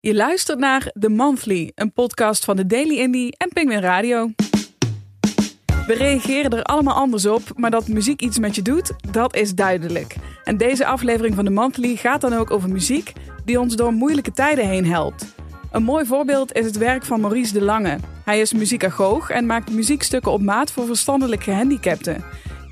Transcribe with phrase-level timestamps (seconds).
[0.00, 4.30] Je luistert naar The Monthly, een podcast van de Daily Indie en Penguin Radio.
[5.86, 9.54] We reageren er allemaal anders op, maar dat muziek iets met je doet, dat is
[9.54, 10.16] duidelijk.
[10.44, 13.12] En deze aflevering van The Monthly gaat dan ook over muziek
[13.44, 15.34] die ons door moeilijke tijden heen helpt.
[15.72, 17.98] Een mooi voorbeeld is het werk van Maurice de Lange.
[18.24, 22.24] Hij is muziekagoog en maakt muziekstukken op maat voor verstandelijk gehandicapten.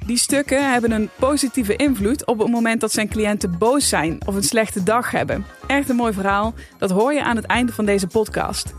[0.07, 4.34] Die stukken hebben een positieve invloed op het moment dat zijn cliënten boos zijn of
[4.34, 5.46] een slechte dag hebben.
[5.66, 8.74] Echt een mooi verhaal, dat hoor je aan het einde van deze podcast.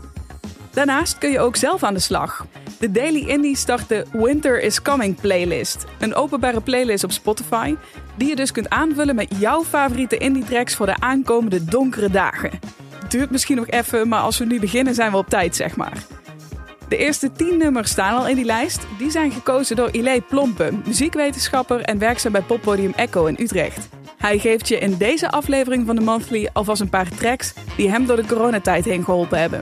[0.70, 2.46] Daarnaast kun je ook zelf aan de slag.
[2.78, 5.84] De Daily Indie start de Winter is Coming playlist.
[5.98, 7.74] Een openbare playlist op Spotify,
[8.16, 12.50] die je dus kunt aanvullen met jouw favoriete indie tracks voor de aankomende donkere dagen.
[13.08, 16.06] Duurt misschien nog even, maar als we nu beginnen zijn we op tijd, zeg maar.
[16.88, 18.86] De eerste tien nummers staan al in die lijst.
[18.98, 23.88] Die zijn gekozen door Ilé Plompen, muziekwetenschapper en werkzaam bij poppodium Echo in Utrecht.
[24.16, 28.06] Hij geeft je in deze aflevering van de Monthly alvast een paar tracks die hem
[28.06, 29.60] door de coronatijd heen geholpen hebben.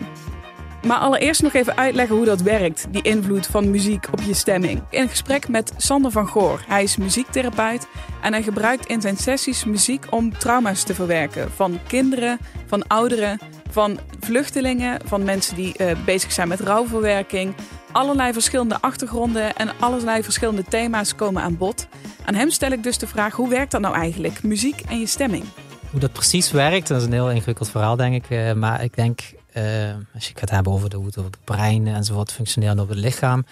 [0.87, 4.83] Maar allereerst nog even uitleggen hoe dat werkt, die invloed van muziek op je stemming.
[4.91, 6.65] In gesprek met Sander van Goor.
[6.67, 7.87] Hij is muziektherapeut
[8.23, 11.51] en hij gebruikt in zijn sessies muziek om trauma's te verwerken.
[11.53, 13.39] Van kinderen, van ouderen,
[13.77, 17.55] van vluchtelingen, van mensen die uh, bezig zijn met rouwverwerking.
[17.93, 21.87] Allerlei verschillende achtergronden en allerlei verschillende thema's komen aan bod.
[22.25, 25.07] Aan hem stel ik dus de vraag: hoe werkt dat nou eigenlijk, muziek en je
[25.07, 25.45] stemming?
[25.97, 28.31] Hoe dat precies werkt, dat is een heel ingewikkeld verhaal, denk ik.
[28.31, 29.21] Uh, maar ik denk,
[29.55, 29.63] uh,
[30.15, 33.47] als je het hebben over de, hoe het brein enzovoort functioneert op het lichaam.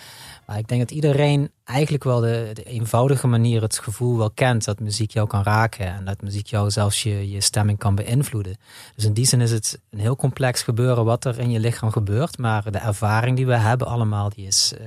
[0.46, 4.64] Maar ik denk dat iedereen eigenlijk wel de, de, eenvoudige manier het gevoel wel kent
[4.64, 8.56] dat muziek jou kan raken en dat muziek jou zelfs je, je stemming kan beïnvloeden.
[8.94, 11.90] Dus in die zin is het een heel complex gebeuren wat er in je lichaam
[11.90, 14.86] gebeurt, maar de ervaring die we hebben allemaal, die is uh,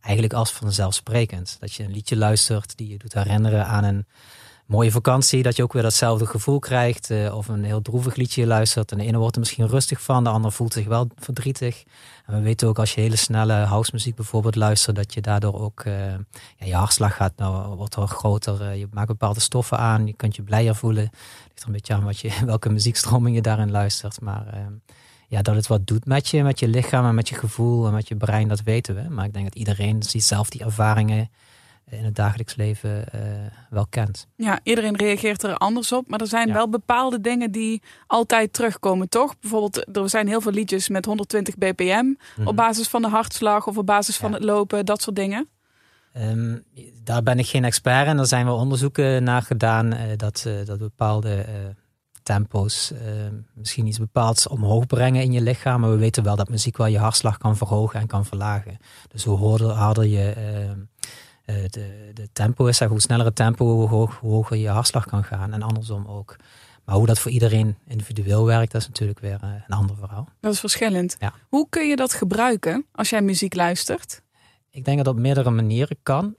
[0.00, 1.56] eigenlijk als vanzelfsprekend.
[1.60, 4.06] Dat je een liedje luistert die je doet herinneren aan een
[4.68, 7.10] mooie vakantie, dat je ook weer datzelfde gevoel krijgt.
[7.10, 8.92] Uh, of een heel droevig liedje luistert.
[8.92, 11.84] En de ene wordt er misschien rustig van, de ander voelt zich wel verdrietig.
[12.26, 15.84] En we weten ook als je hele snelle housemuziek bijvoorbeeld luistert, dat je daardoor ook
[15.84, 16.10] uh,
[16.56, 18.62] ja, je hartslag gaat, nou, wordt er groter.
[18.62, 21.04] Uh, je maakt bepaalde stoffen aan, je kunt je blijer voelen.
[21.04, 21.12] Het
[21.48, 24.20] ligt er een beetje aan wat je, welke muziekstroming je daarin luistert.
[24.20, 24.68] Maar
[25.28, 27.92] ja, dat het wat doet met je, met je lichaam en met je gevoel en
[27.92, 29.08] met je brein, dat weten we.
[29.08, 31.30] Maar ik denk dat iedereen ziet zelf die ervaringen
[31.90, 33.20] in het dagelijks leven uh,
[33.70, 34.26] wel kent.
[34.36, 36.08] Ja, iedereen reageert er anders op.
[36.08, 39.38] Maar er zijn wel bepaalde dingen die altijd terugkomen, toch?
[39.40, 42.46] Bijvoorbeeld, er zijn heel veel liedjes met 120 bpm mm -hmm.
[42.46, 45.48] op basis van de hartslag of op basis van het lopen, dat soort dingen.
[46.16, 46.64] Um,
[47.04, 48.18] daar ben ik geen expert in.
[48.18, 51.44] Er zijn wel onderzoeken naar gedaan uh, dat, uh, dat bepaalde
[52.22, 52.92] tempo's
[53.54, 55.80] misschien iets bepaalds omhoog brengen in je lichaam.
[55.80, 58.76] Maar we weten wel dat muziek wel je hartslag kan verhogen en kan verlagen.
[59.08, 60.78] Dus hoe harder, je ehm,
[61.70, 65.06] de, de tempo is, zeg, hoe sneller het tempo, hoe, hoog, hoe hoger je hartslag
[65.06, 65.52] kan gaan.
[65.52, 66.36] En andersom ook.
[66.84, 70.28] Maar hoe dat voor iedereen individueel werkt, dat is natuurlijk weer uh, een ander verhaal.
[70.40, 71.16] Dat is verschillend.
[71.18, 71.32] Ja.
[71.48, 74.22] Hoe kun je dat gebruiken als jij muziek luistert?
[74.70, 76.34] Ik denk dat dat op meerdere manieren kan.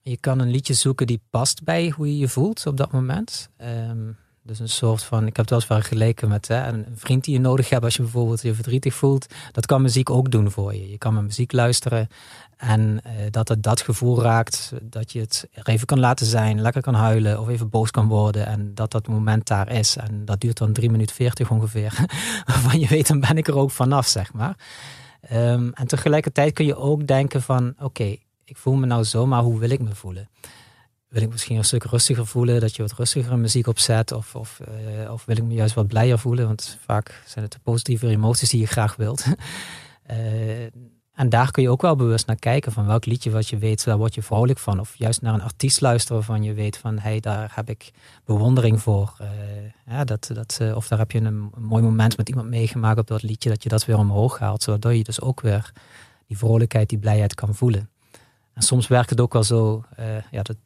[0.00, 3.48] Je kan een liedje zoeken die past bij hoe je je voelt op dat moment.
[3.58, 7.24] Um, dus een soort van, ik heb het wel eens vergeleken met hè, een vriend
[7.24, 9.26] die je nodig hebt als je bijvoorbeeld je verdrietig voelt.
[9.52, 10.90] Dat kan muziek ook doen voor je.
[10.90, 12.08] Je kan met muziek luisteren
[12.56, 16.60] en uh, dat het dat gevoel raakt, dat je het er even kan laten zijn,
[16.60, 18.46] lekker kan huilen of even boos kan worden.
[18.46, 19.96] En dat dat moment daar is.
[19.96, 22.06] En dat duurt dan 3 minuten 40 ongeveer.
[22.46, 24.56] Waarvan je weet, dan ben ik er ook vanaf, zeg maar.
[25.32, 29.42] Um, en tegelijkertijd kun je ook denken van, oké, ik voel me nou zo, maar
[29.42, 30.28] hoe wil ik me voelen?
[31.12, 34.12] Wil ik misschien een stuk rustiger voelen, dat je wat rustigere muziek opzet?
[34.12, 34.60] Of, of,
[35.04, 36.46] uh, of wil ik me juist wat blijer voelen?
[36.46, 39.24] Want vaak zijn het de positieve emoties die je graag wilt.
[40.10, 40.62] uh,
[41.22, 43.84] en daar kun je ook wel bewust naar kijken van welk liedje wat je weet,
[43.84, 44.80] daar word je vrolijk van.
[44.80, 47.90] Of juist naar een artiest luisteren waarvan je weet van, hé, hey, daar heb ik
[48.24, 49.16] bewondering voor.
[49.20, 49.28] Uh,
[49.86, 53.06] ja, dat, dat, of daar heb je een, een, mooi moment met iemand meegemaakt op
[53.06, 54.62] dat liedje, dat je dat weer omhoog haalt.
[54.62, 55.72] Zodat je dus ook weer
[56.26, 57.90] die vrolijkheid, die blijheid kan voelen.
[58.52, 59.84] En soms werkt het ook wel zo,
[60.30, 60.56] ja, dat,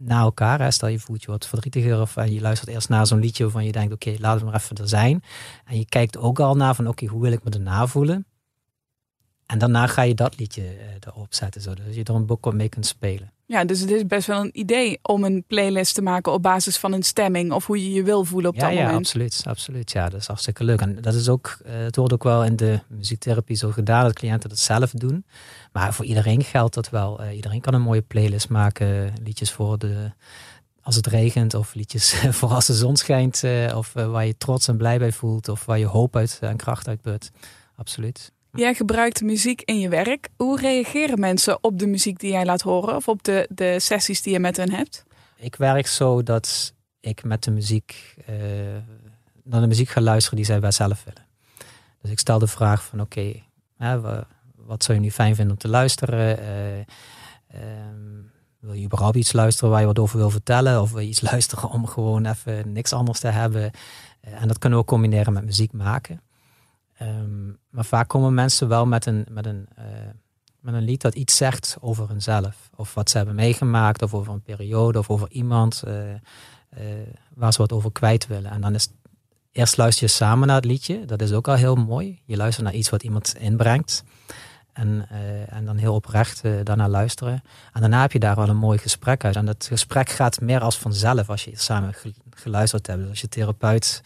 [0.00, 0.72] na elkaar.
[0.72, 3.64] Stel je voelt je wat verdrietiger of en je luistert eerst naar zo'n liedje waarvan
[3.64, 5.22] je denkt, oké, okay, laat het maar even er zijn.
[5.64, 8.26] En je kijkt ook al naar van, oké, hoe wil ik me daarna voelen?
[9.46, 12.68] En daarna ga je dat liedje uh, erop zetten, zodat je er een boek mee
[12.68, 13.32] kunt spelen.
[13.50, 16.76] Ja, dus het is best wel een idee om een playlist te maken op basis
[16.76, 18.98] van een stemming of hoe je je wil voelen op ja, dat ja, moment.
[18.98, 19.90] absoluut, absoluut.
[19.90, 20.80] Ja, dat is hartstikke leuk.
[20.80, 24.12] En dat is ook, uh, het wordt ook wel in de muziektherapie zo gedaan dat
[24.12, 25.24] cliënten dat zelf doen.
[25.72, 27.22] Maar voor iedereen geldt dat wel.
[27.22, 30.10] Uh, iedereen kan een mooie playlist maken, liedjes voor de
[30.82, 34.68] als het regent of liedjes voor als de zon schijnt uh, of waar je trots
[34.68, 37.30] en blij bij voelt of waar je hoop uit en kracht uit put.
[37.76, 38.32] Absoluut.
[38.52, 40.28] Jij gebruikt muziek in je werk.
[40.36, 44.22] Hoe reageren mensen op de muziek die jij laat horen of op de, de sessies
[44.22, 45.04] die je met hen hebt?
[45.36, 48.36] Ik werk zo dat ik met de muziek uh,
[49.44, 51.26] naar de muziek ga luisteren die zij bij zelf willen.
[52.02, 53.42] Dus ik stel de vraag van oké,
[54.56, 56.38] wat zou je nu fijn vinden om te luisteren?
[56.38, 56.86] Ehm,
[58.60, 60.80] wil je überhaupt iets luisteren waar je wat over wil vertellen?
[60.80, 63.70] Of wil je iets luisteren om gewoon even niks anders te hebben?
[64.20, 66.20] en dat kunnen we combineren met muziek maken.
[67.00, 69.84] Ehm, maar vaak komen mensen wel met een, met, een, uh,
[70.60, 72.70] met een lied dat iets zegt over hunzelf.
[72.76, 76.18] Of wat ze hebben meegemaakt, of over een periode, of over iemand uh, uh,
[77.34, 78.50] waar ze wat over kwijt willen.
[78.50, 78.88] En dan is
[79.52, 81.04] eerst luister je samen naar het liedje.
[81.04, 82.20] Dat is ook al heel mooi.
[82.24, 84.04] Je luistert naar iets wat iemand inbrengt.
[84.72, 85.08] En,
[85.48, 87.42] en dan heel oprecht daarna luisteren.
[87.72, 89.36] En daarna heb je daar wel een mooi gesprek uit.
[89.36, 91.94] En dat gesprek gaat meer als vanzelf als je samen
[92.30, 93.00] geluisterd hebt.
[93.00, 94.02] Dus als je therapeut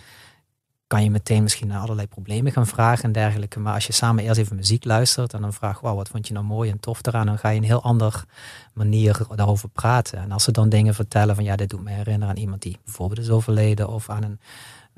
[0.86, 3.60] kan je meteen misschien naar allerlei problemen gaan vragen en dergelijke.
[3.60, 6.32] Maar als je samen eerst even muziek luistert en dan vraagt, wauw, wat vond je
[6.34, 7.26] nou mooi en tof eraan?
[7.26, 8.24] Dan ga je een heel ander
[8.72, 10.18] manier daarover praten.
[10.18, 12.78] En als ze dan dingen vertellen van, ja, dit doet me herinneren aan iemand die
[12.84, 14.40] bijvoorbeeld is overleden of aan een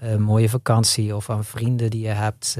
[0.03, 2.59] uh, mooie vakantie of aan vrienden die je hebt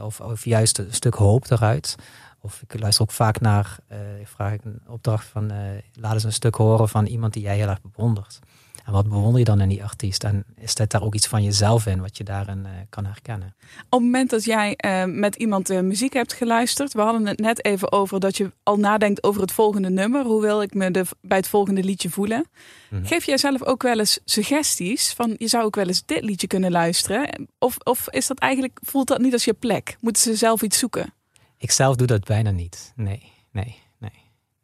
[0.00, 1.96] of, of juist een stuk hoop eruit.
[2.40, 5.52] Of ik luister ook vaak naar, uh, vraag ik een opdracht van,
[5.92, 8.40] laat eens een stuk horen van iemand die jij heel erg bewondert.
[8.88, 10.24] En wat bewonder je dan in die artiest?
[10.24, 13.54] En is dat daar ook iets van jezelf in wat je daarin uh, kan herkennen?
[13.58, 17.38] Op het moment dat jij uh, met iemand uh, muziek hebt geluisterd, we hadden het
[17.38, 20.24] net even over dat je al nadenkt over het volgende nummer.
[20.24, 22.46] Hoe wil ik me de, bij het volgende liedje voelen?
[22.90, 26.22] Mm Geef jij zelf ook wel eens suggesties van je zou ook wel eens dit
[26.22, 27.48] liedje kunnen luisteren?
[27.58, 29.96] Of, of is dat eigenlijk, voelt dat niet als je plek?
[30.00, 31.12] Moeten ze zelf iets zoeken?
[31.58, 32.92] Ik zelf doe dat bijna niet.
[32.96, 33.86] Nee, nee.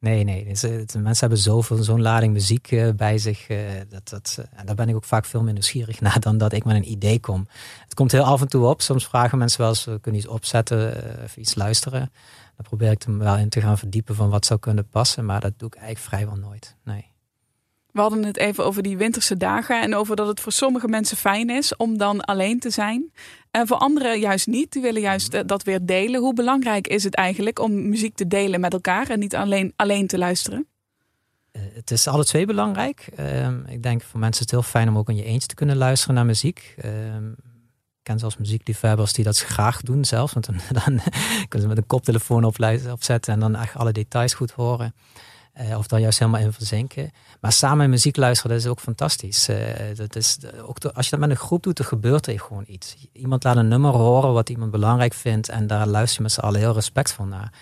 [0.04, 0.44] Nee, nee.
[0.44, 3.48] Dus, mensen hebben zoveel, zo'n lading muziek uh, bij zich.
[3.48, 3.58] Uh,
[3.88, 6.64] dat, dat, en daar ben ik ook vaak veel meer nieuwsgierig naar dan dat ik
[6.64, 7.48] met een idee kom.
[7.82, 8.82] Het komt heel af en toe op.
[8.82, 12.12] Soms vragen mensen wel eens, kunnen iets opzetten of iets luisteren.
[12.56, 15.24] Dan probeer ik er wel in te gaan verdiepen van wat zou kunnen passen.
[15.24, 16.76] Maar dat doe ik eigenlijk vrijwel nooit.
[16.84, 17.13] Nee.
[17.94, 21.16] We hadden het even over die winterse dagen en over dat het voor sommige mensen
[21.16, 23.12] fijn is om dan alleen te zijn.
[23.50, 24.72] En voor anderen juist niet.
[24.72, 26.20] Die willen juist eh, dat weer delen.
[26.20, 30.06] Hoe belangrijk is het eigenlijk om muziek te delen met elkaar en niet alleen, alleen
[30.06, 30.66] te luisteren?
[31.50, 33.08] Eh, het is alle twee belangrijk.
[33.16, 35.54] Ehm, ik denk voor mensen is het heel fijn om ook in je eentje te
[35.54, 36.74] kunnen luisteren naar muziek.
[36.76, 40.32] Ehm, ik ken zelfs muziekliefhebbers die dat graag doen zelfs.
[40.32, 41.00] Want dan,
[41.48, 42.44] kunnen ze met een koptelefoon
[42.90, 44.94] opzetten en dan echt alle details goed horen.
[45.60, 47.12] Uh, of daar juist helemaal in verzinken.
[47.40, 49.48] Maar samen muziek luisteren, dat is ook fantastisch.
[49.48, 49.56] Uh,
[49.94, 52.96] dat is, ook als je dat met een groep doet, dan gebeurt er gewoon iets.
[53.12, 55.48] Iemand laat een nummer horen wat iemand belangrijk vindt.
[55.48, 57.52] En daar luister je met z'n allen heel respectvol naar.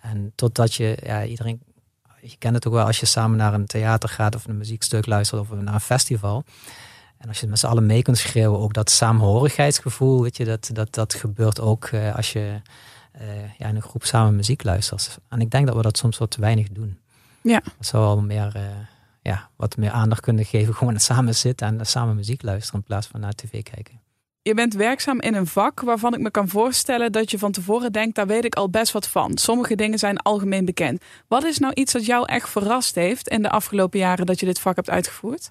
[0.00, 1.62] En totdat je, ja, iedereen,
[2.20, 5.06] je kent het ook wel als je samen naar een theater gaat of een muziekstuk
[5.06, 6.44] luistert of naar een festival.
[7.18, 10.70] En als je met z'n allen mee kunt schreeuwen, ook dat saamhorigheidsgevoel, weet je, dat,
[10.72, 12.60] dat, dat gebeurt ook als je
[13.58, 15.18] ja, in een groep samen muziek luistert.
[15.28, 16.98] En ik denk dat we dat soms wat te weinig doen.
[17.42, 17.60] Ja.
[17.76, 18.62] Dat zou wel meer, uh,
[19.22, 20.74] ja, wat meer aandacht kunnen geven.
[20.80, 24.00] Gewoon samen zitten en samen muziek luisteren in plaats van naar tv kijken.
[24.42, 27.92] Je bent werkzaam in een vak waarvan ik me kan voorstellen dat je van tevoren
[27.92, 29.38] denkt, daar weet ik al best wat van.
[29.38, 31.02] Sommige dingen zijn algemeen bekend.
[31.28, 34.46] Wat is nou iets dat jou echt verrast heeft in de afgelopen jaren dat je
[34.46, 35.50] dit vak hebt uitgevoerd?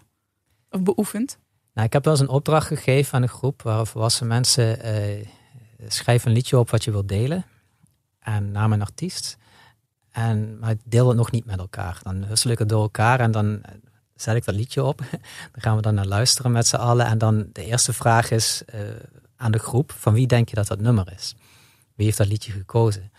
[0.70, 1.38] Of beoefend?
[1.74, 5.26] Nou, ik heb wel eens een opdracht gegeven aan een groep waar volwassen mensen uh,
[5.88, 7.46] schrijf een liedje op wat je wilt delen.
[8.20, 9.38] En naam een artiest.
[10.20, 12.00] En, maar ik deel het nog niet met elkaar.
[12.04, 13.74] Dan hussel ik het door elkaar en dan eh,
[14.16, 14.98] zet ik dat liedje op.
[15.52, 17.06] Dan gaan we dan naar luisteren met z'n allen.
[17.06, 18.82] En dan de eerste vraag is uh,
[19.36, 21.36] aan de groep: van wie denk je dat dat nummer is?
[21.96, 23.12] Wie heeft dat liedje gekozen?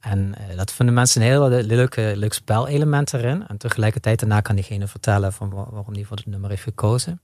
[0.00, 3.46] En uh, dat vinden mensen een heel leuk, leuk spelelement erin.
[3.46, 7.20] En tegelijkertijd daarna kan diegene vertellen van waarom die voor het nummer heeft gekozen.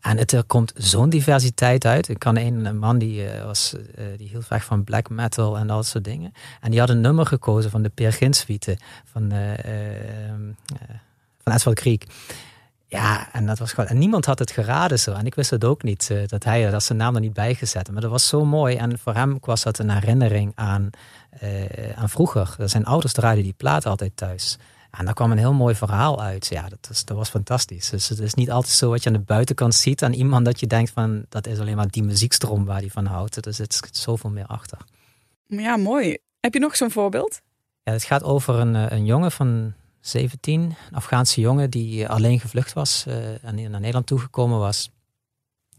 [0.00, 2.08] En het, er komt zo'n diversiteit uit.
[2.08, 5.66] Ik kan een, man die, uh, was, uh, die hield weg van black metal en
[5.66, 6.32] dat soort dingen.
[6.60, 8.46] En die had een nummer gekozen van de Peer Gint
[9.04, 9.50] van, uh,
[11.42, 12.06] van Edward Kriek.
[12.86, 13.88] Ja, en dat was gewoon.
[13.88, 15.12] En niemand had het geraden zo.
[15.12, 17.90] En ik wist het ook niet dat hij dat zijn naam er niet bijgezet.
[17.92, 18.76] Maar dat was zo mooi.
[18.76, 20.90] En voor hem was dat een herinnering aan,
[21.94, 22.56] aan vroeger.
[22.64, 24.58] Zijn ouders draaiden die plaat altijd thuis.
[24.90, 26.46] En daar kwam een heel mooi verhaal uit.
[26.46, 27.90] Ja, dat was, dat was fantastisch.
[27.90, 30.60] Dus het is niet altijd zo wat je aan de buitenkant ziet aan iemand dat
[30.60, 33.42] je denkt van dat is alleen maar die muziekstroom waar hij van houdt.
[33.42, 34.78] Dus het zit zoveel meer achter.
[35.46, 36.18] Ja, mooi.
[36.40, 37.40] Heb je nog zo'n voorbeeld?
[37.82, 42.40] Ja, het gaat over een, eh, een jongen van 17, een Afghaanse jongen die alleen
[42.40, 44.90] gevlucht was uh, en naar Nederland toegekomen was.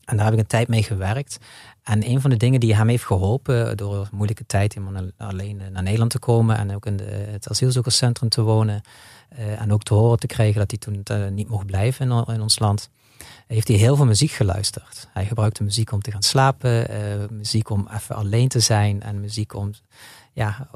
[0.06, 1.38] En daar heb ik een tijd mee gewerkt.
[1.84, 4.78] En een van de dingen die hem heeft geholpen door moeilijke tijd
[5.18, 7.00] alleen naar Nederland te komen en ook in
[7.32, 8.82] het asielzoekerscentrum te wonen
[9.40, 12.42] uh, en ook te horen te krijgen dat hij toen uh, niet mocht blijven in,
[12.42, 12.90] ons land,
[13.48, 15.08] heeft hij heel veel muziek geluisterd.
[15.14, 16.88] Hij gebruikte muziek om te gaan slapen,
[17.32, 19.72] muziek om even alleen te zijn en muziek om,
[20.34, 20.68] ja,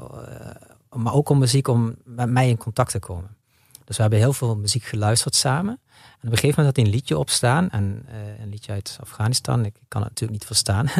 [0.90, 3.36] maar ook om muziek om met mij in contact te komen.
[3.84, 5.80] Dus we hebben heel veel muziek geluisterd samen.
[6.20, 7.70] En op een gegeven moment had hij een liedje opstaan.
[7.70, 9.64] En uh, een liedje uit Afghanistan.
[9.64, 10.88] Ik kan het natuurlijk niet verstaan.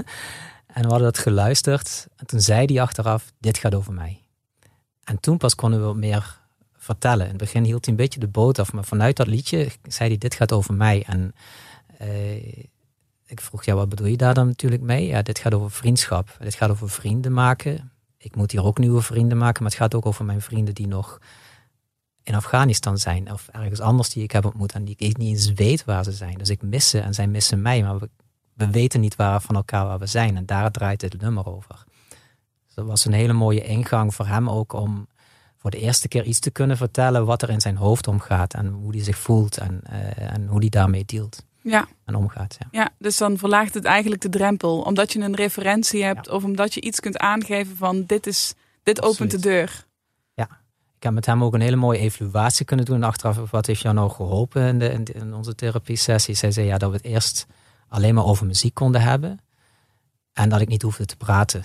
[0.66, 2.06] En we hadden dat geluisterd.
[2.16, 4.20] En toen zei hij achteraf, dit gaat over mij.
[5.04, 6.38] En toen pas konden we meer
[6.76, 7.25] vertellen.
[7.25, 8.73] In het begin hield hij een beetje de boot af.
[8.73, 11.04] Maar vanuit dat liedje zei hij, dit gaat over mij.
[11.06, 11.35] En
[12.02, 12.35] uh,
[13.26, 15.06] ik vroeg, ja, wat bedoel je daar dan natuurlijk mee?
[15.06, 16.37] Ja, dit gaat over vriendschap.
[16.38, 17.92] Dit gaat over vrienden maken.
[18.18, 19.62] Ik moet hier ook nieuwe vrienden maken.
[19.62, 21.18] Maar het gaat ook over mijn vrienden die nog
[22.26, 23.33] in Afghanistan zijn.
[23.33, 24.73] Of ergens anders die ik heb ontmoet.
[24.73, 26.38] En die ik niet eens weet waar ze zijn.
[26.38, 27.83] Dus ik mis ze en zij missen mij.
[27.83, 28.09] Maar we,
[28.54, 30.37] we weten niet waar van elkaar waar we zijn.
[30.37, 31.85] En daar draait het nummer over.
[32.66, 35.06] Dus dat was een hele mooie ingang voor hem ook om
[35.56, 38.66] voor de eerste keer iets te kunnen vertellen wat er in zijn hoofd omgaat en
[38.66, 41.45] hoe hij zich voelt en, uh, en hoe hij daarmee dealt.
[41.62, 41.88] Ja.
[42.04, 42.56] En omgaat.
[42.59, 42.66] Ja.
[42.71, 44.80] ja, dus dan verlaagt het eigenlijk de drempel.
[44.80, 49.02] Omdat je een referentie hebt of omdat je iets kunt aangeven van dit, is, dit
[49.02, 49.86] opent de deur.
[50.96, 53.50] Ik heb met hem ook een hele mooie evaluatie kunnen doen achteraf.
[53.50, 56.40] Wat heeft jou nou geholpen in, de, in, in onze therapie sessies?
[56.40, 57.46] Hij zei ja, dat we het eerst
[57.88, 59.40] alleen maar over muziek konden hebben.
[60.32, 61.64] En dat ik niet hoefde te praten.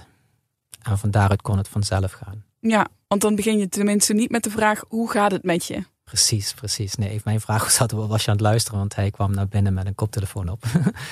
[0.81, 2.43] En van daaruit kon het vanzelf gaan.
[2.59, 5.83] Ja, want dan begin je tenminste niet met de vraag: hoe gaat het met je?
[6.03, 6.95] Precies, precies.
[6.95, 8.79] Nee, mijn vraag was, was je aan het luisteren?
[8.79, 10.63] Want hij kwam naar binnen met een koptelefoon op.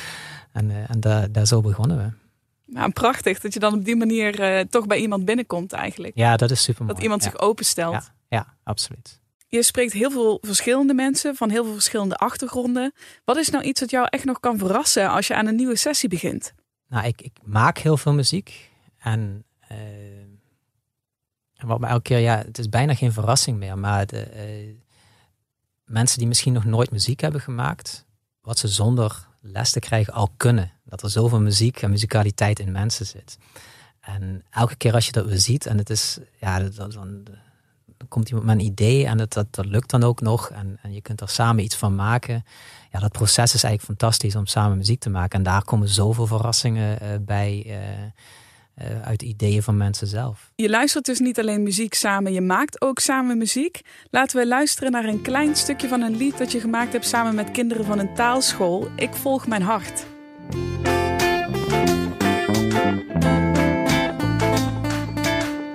[0.52, 2.29] en uh, en daar, daar zo begonnen we.
[2.70, 6.16] Nou, prachtig dat je dan op die manier uh, toch bij iemand binnenkomt eigenlijk.
[6.16, 6.94] Ja, dat is super mooi.
[6.94, 7.30] Dat iemand ja.
[7.30, 7.94] zich openstelt.
[7.94, 9.20] Ja, ja, absoluut.
[9.48, 12.94] Je spreekt heel veel verschillende mensen van heel veel verschillende achtergronden.
[13.26, 15.76] Wat is nou iets dat jou echt nog kan verrassen als je aan een nieuwe
[15.76, 16.54] sessie begint?
[16.88, 18.70] Nou, ik, ik maak heel veel muziek.
[18.98, 19.78] En uh,
[21.60, 24.76] en wat me elke keer, ja, het is bijna geen verrassing meer, maar de, uh,
[25.86, 28.06] mensen die misschien nog nooit muziek hebben gemaakt,
[28.42, 30.72] wat ze zonder les te krijgen al kunnen.
[30.90, 33.38] Dat er zoveel muziek en muzikaliteit in mensen zit.
[34.00, 37.24] En elke keer als je dat weer ziet, en het is, ja, dan,
[38.08, 40.50] komt iemand met een idee en dat, dat, dat lukt dan ook nog.
[40.50, 42.44] En, en je kunt er samen iets van maken.
[42.92, 45.38] Ja, dat proces is eigenlijk fantastisch om samen muziek te maken.
[45.38, 47.64] En daar komen zoveel verrassingen uh, bij.
[47.68, 47.76] Uh,
[49.04, 50.52] uit ideeën van mensen zelf.
[50.56, 53.82] Je luistert dus niet alleen muziek samen, je maakt ook samen muziek.
[54.10, 57.36] Laten we luisteren naar een klein stukje van een lied dat je gemaakt hebt samen
[57.36, 58.88] met kinderen van een taalschool.
[58.96, 60.06] Ik volg mijn hart.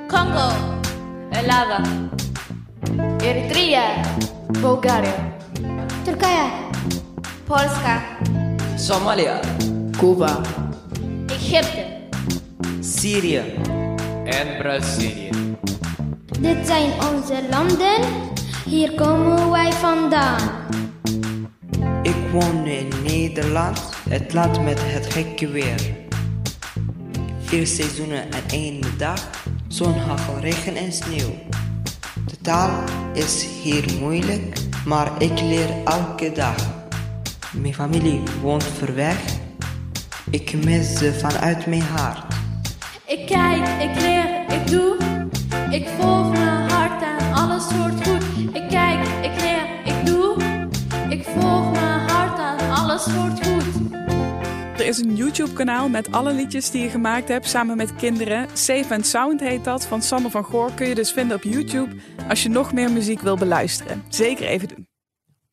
[0.07, 0.49] Congo,
[1.33, 1.83] Elada,
[3.23, 4.03] Eritrea,
[4.61, 5.15] Bulgaria,
[6.05, 6.51] Turkije,
[7.47, 8.03] Polska,
[8.77, 9.41] Somalia,
[9.99, 10.43] Cuba,
[11.29, 11.95] Egypte.
[12.81, 13.43] Syrië
[14.25, 15.31] en Brazilië.
[16.41, 18.01] Dit zijn onze landen,
[18.65, 20.39] hier komen wij vandaan.
[22.03, 25.81] Ik woon in Nederland, het land met het gekke weer.
[27.41, 29.31] Vier seizoenen en één dag,
[29.69, 31.35] zon, hagel, regen en sneeuw.
[32.27, 36.57] De taal is hier moeilijk, maar ik leer elke dag.
[37.53, 39.17] Mijn familie woont ver weg,
[40.31, 42.35] ik mis ze vanuit mijn hart.
[43.07, 44.97] Ik kijk, ik leer, ik doe.
[45.71, 48.55] Ik volg mijn hart en alles wordt goed.
[48.55, 50.37] Ik kijk, ik leer, ik doe.
[51.09, 53.94] Ik volg mijn hart en alles wordt goed.
[54.85, 58.49] Er is een YouTube-kanaal met alle liedjes die je gemaakt hebt samen met kinderen.
[58.53, 60.73] Safe and Sound heet dat, van Sander van Goor.
[60.75, 61.95] Kun je dus vinden op YouTube
[62.29, 64.05] als je nog meer muziek wil beluisteren.
[64.09, 64.94] Zeker even doen.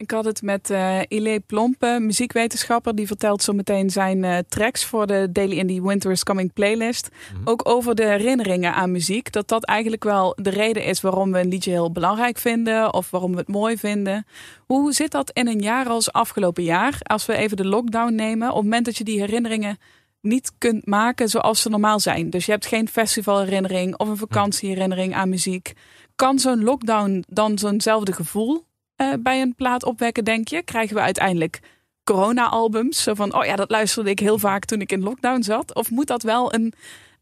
[0.01, 2.95] Ik had het met uh, Ile Plompe, muziekwetenschapper.
[2.95, 7.09] Die vertelt zo meteen zijn uh, tracks voor de Daily Indie Winter is Coming playlist.
[7.09, 7.47] Mm-hmm.
[7.47, 9.31] Ook over de herinneringen aan muziek.
[9.31, 12.93] Dat dat eigenlijk wel de reden is waarom we een liedje heel belangrijk vinden.
[12.93, 14.25] Of waarom we het mooi vinden.
[14.65, 16.97] Hoe zit dat in een jaar als afgelopen jaar?
[16.99, 18.49] Als we even de lockdown nemen.
[18.49, 19.77] Op het moment dat je die herinneringen
[20.21, 22.29] niet kunt maken zoals ze normaal zijn.
[22.29, 25.73] Dus je hebt geen festivalherinnering of een vakantieherinnering aan muziek.
[26.15, 28.69] Kan zo'n lockdown dan zo'nzelfde gevoel
[29.01, 30.63] uh, bij een plaat opwekken, denk je?
[30.63, 31.59] Krijgen we uiteindelijk
[32.03, 33.03] corona-albums?
[33.03, 35.75] Zo van, oh ja, dat luisterde ik heel vaak toen ik in lockdown zat.
[35.75, 36.73] Of moet dat wel een,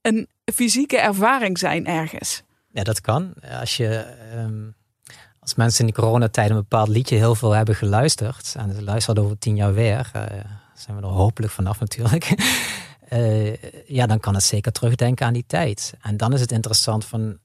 [0.01, 2.43] een fysieke ervaring zijn ergens?
[2.71, 3.33] Ja, dat kan.
[3.59, 4.05] Als je...
[4.35, 4.77] Um,
[5.39, 8.55] als mensen in die coronatijd een bepaald liedje heel veel hebben geluisterd...
[8.57, 10.11] en ze luisteren over tien jaar weer...
[10.15, 10.23] Uh,
[10.73, 12.33] zijn we er hopelijk vanaf natuurlijk...
[13.13, 13.55] Uh,
[13.97, 15.93] ja, dan kan het zeker terugdenken aan die tijd.
[16.01, 17.37] En dan is het interessant van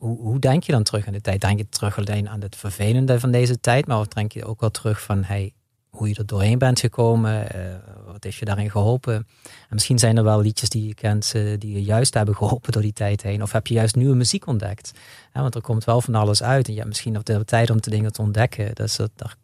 [0.00, 1.40] hoe, hoe, denk je dan terug aan de tijd?
[1.40, 4.60] Denk je terug alleen aan het vervelende van deze tijd, maar of denk je ook
[4.60, 5.52] wel terug van hey,
[5.90, 7.46] hoe je er doorheen bent gekomen?
[7.56, 7.74] Uh,
[8.06, 9.14] wat heeft je daarin geholpen?
[9.14, 9.26] En
[9.68, 12.82] misschien zijn er wel liedjes die je kent, uh, die je juist hebben geholpen door
[12.82, 13.42] die tijd heen.
[13.42, 14.92] Of heb je juist nieuwe muziek ontdekt?
[15.32, 16.66] Want er komt wel van alles uit.
[16.66, 18.74] En je hebt misschien nog de tijd om de dingen te ontdekken.
[18.74, 19.36] Dus dat, dat,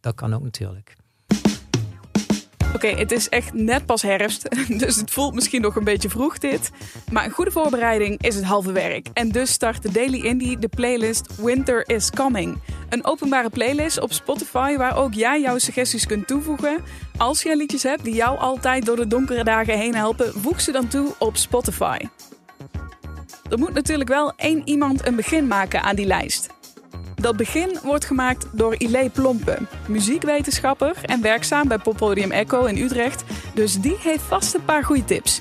[0.00, 0.94] dat kan ook natuurlijk.
[2.74, 4.48] Oké, het is echt net pas herfst,
[4.82, 6.70] dus het voelt misschien nog een beetje vroeg dit.
[7.10, 9.06] Maar een goede voorbereiding is het halve werk.
[9.12, 12.58] En dus start de Daily Indie de playlist Winter is Coming.
[12.88, 16.84] Een openbare playlist op Spotify waar ook jij jouw suggesties kunt toevoegen.
[17.16, 20.72] Als jij liedjes hebt die jou altijd door de donkere dagen heen helpen, voeg ze
[20.72, 21.98] dan toe op Spotify.
[23.50, 26.51] Er moet natuurlijk wel één iemand een begin maken aan die lijst.
[27.22, 33.24] Dat begin wordt gemaakt door Ile Plompen, muziekwetenschapper en werkzaam bij Poppodium Echo in Utrecht.
[33.54, 35.40] Dus die heeft vast een paar goede tips.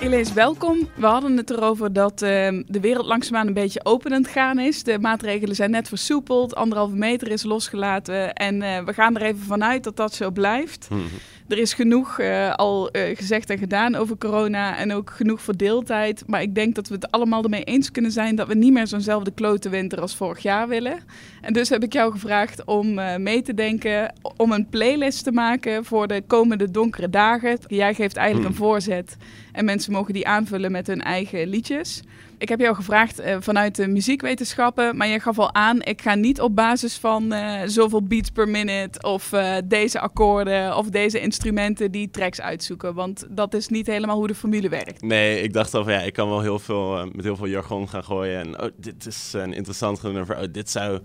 [0.00, 0.88] Ilees, welkom.
[0.96, 2.28] We hadden het erover dat uh,
[2.66, 4.82] de wereld langzaamaan een beetje open aan het gaan is.
[4.82, 8.32] De maatregelen zijn net versoepeld, anderhalve meter is losgelaten.
[8.32, 10.88] En uh, we gaan er even vanuit dat dat zo blijft.
[10.90, 11.00] Mhm.
[11.48, 16.22] Er is genoeg uh, al gezegd en gedaan over corona en ook genoeg verdeeldheid.
[16.26, 18.86] Maar ik denk dat we het allemaal ermee eens kunnen zijn dat we niet meer
[18.86, 20.98] zo'nzelfde klote winter als vorig jaar willen.
[21.40, 25.84] En dus heb ik jou gevraagd om mee te denken, om een playlist te maken
[25.84, 27.58] voor de komende donkere dagen.
[27.66, 29.16] Jij geeft eigenlijk een voorzet
[29.52, 32.02] en mensen mogen die aanvullen met hun eigen liedjes.
[32.38, 36.14] Ik heb jou gevraagd uh, vanuit de muziekwetenschappen, maar je gaf al aan, ik ga
[36.14, 41.20] niet op basis van uh, zoveel beats per minute of uh, deze akkoorden of deze
[41.20, 45.02] instrumenten die tracks uitzoeken, want dat is niet helemaal hoe de formule werkt.
[45.02, 47.88] Nee, ik dacht al van ja, ik kan wel heel veel met heel veel jargon
[47.88, 51.00] gaan gooien en oh, dit is een interessant nummer, oh, dit zou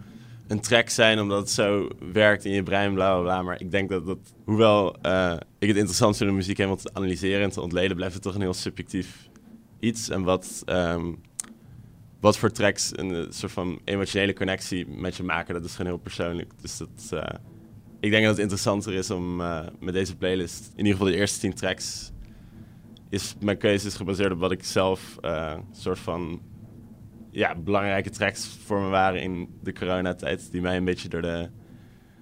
[0.48, 3.42] een track zijn omdat het zo werkt in je brein, bla bla bla.
[3.42, 4.96] Maar ik denk dat, dat hoewel
[5.60, 8.36] ik het interessant vind om muziek helemaal te analyseren en te ontleden, blijft het toch
[8.36, 9.30] een heel subjectief
[9.82, 10.10] iets.
[10.10, 11.22] En wat, um,
[12.20, 16.02] wat voor tracks een soort van emotionele connectie met je maken, dat is gewoon heel
[16.02, 16.52] persoonlijk.
[16.62, 17.24] Dus dat, uh,
[18.00, 21.18] ik denk dat het interessanter is om uh, met deze playlist, in ieder geval de
[21.18, 22.12] eerste tien tracks,
[23.10, 26.42] is mijn keuze is gebaseerd op wat ik zelf uh, soort van
[27.32, 31.50] ja, belangrijke tracks voor me waren in de coronatijd, die mij een beetje door de,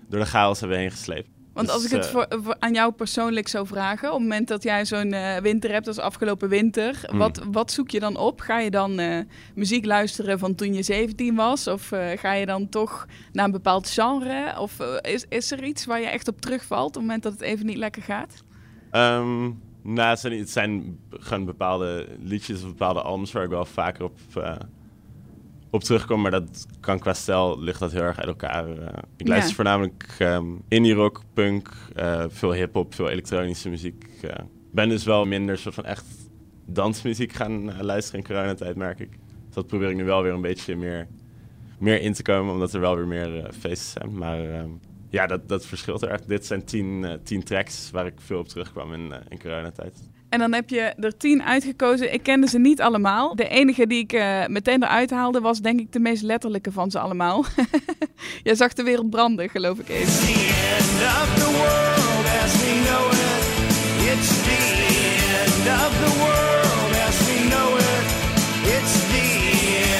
[0.08, 1.30] door de chaos hebben heen gesleept.
[1.54, 4.22] Want Dus, als ik het eh, voor, voor- aan jou persoonlijk zou vragen, op het
[4.22, 7.18] moment dat jij zo'n eh, winter hebt als afgelopen winter, Hmm.
[7.18, 8.40] wat, wat zoek je dan op?
[8.40, 9.20] Ga je dan eh,
[9.56, 11.68] muziek luisteren van toen je 17 was?
[11.68, 14.60] Of ga je dan toch naar een bepaald genre?
[14.60, 17.42] Of is, is er iets waar je echt op terugvalt op het moment dat het
[17.42, 18.44] even niet lekker gaat?
[18.92, 19.42] Ehm,
[19.82, 24.04] nou, het zijn, het zijn gewoon bepaalde liedjes of bepaalde albums waar ik wel vaker
[24.04, 24.18] op,
[25.70, 26.22] op terugkom.
[26.22, 28.70] Maar dat kan qua stijl, ligt dat heel erg uit elkaar.
[28.70, 28.88] eh.
[29.18, 29.34] ik Ja.
[29.34, 34.04] luister voornamelijk ehm, indie rock, punk, eh, veel hip-hop, veel elektronische muziek.
[34.22, 34.32] Ik
[34.72, 36.06] ben dus wel minder soort van echt
[36.66, 39.12] dansmuziek gaan eh, luisteren in coronatijd, merk ik.
[39.46, 41.08] Dus dat probeer ik nu wel weer een beetje meer,
[41.80, 44.18] meer in te komen, omdat er wel weer meer eh, feesten zijn.
[44.18, 44.70] Maar ehm,
[45.10, 46.28] ja, dat, dat verschilt er echt.
[46.28, 50.10] Dit zijn tien, eh, tien tracks waar ik veel op terugkwam in, eh, in coronatijd.
[50.30, 52.14] En dan heb je er tien uitgekozen.
[52.14, 53.36] Ik kende ze niet allemaal.
[53.36, 56.92] De enige die ik eh, meteen eruit haalde was denk ik de meest letterlijke van
[56.92, 57.46] ze allemaal.
[58.44, 60.38] Jij zag de wereld branden, geloof ik even.
[60.80, 63.42] end of the world as we know it.
[64.12, 64.62] It's the
[65.42, 68.06] end of the world as we know it.
[68.76, 69.28] It's the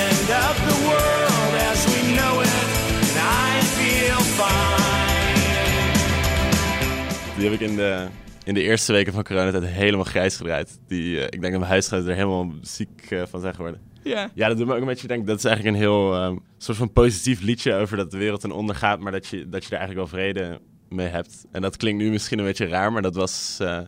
[0.04, 2.68] end of the world as we know it.
[3.06, 4.98] And I feel fine.
[7.36, 8.08] Die heb ik in de,
[8.50, 10.80] in de eerste weken van coronatijd helemaal grijs gedraaid.
[10.88, 13.82] Die, eh, ik denk dat mijn huisgenoten er helemaal ziek eh, van zijn geworden.
[14.04, 14.32] Ja.
[14.36, 15.26] Ja, dat doet me ook een beetje denken.
[15.28, 18.52] Dat is eigenlijk een heel ehm, soort van positief liedje over dat de wereld ten
[18.52, 20.60] onder gaat, maar dat je, dat je er eigenlijk wel vrede
[20.90, 21.46] mee hebt.
[21.52, 23.58] En dat klinkt nu misschien een beetje raar, maar dat was.
[23.62, 23.80] eh,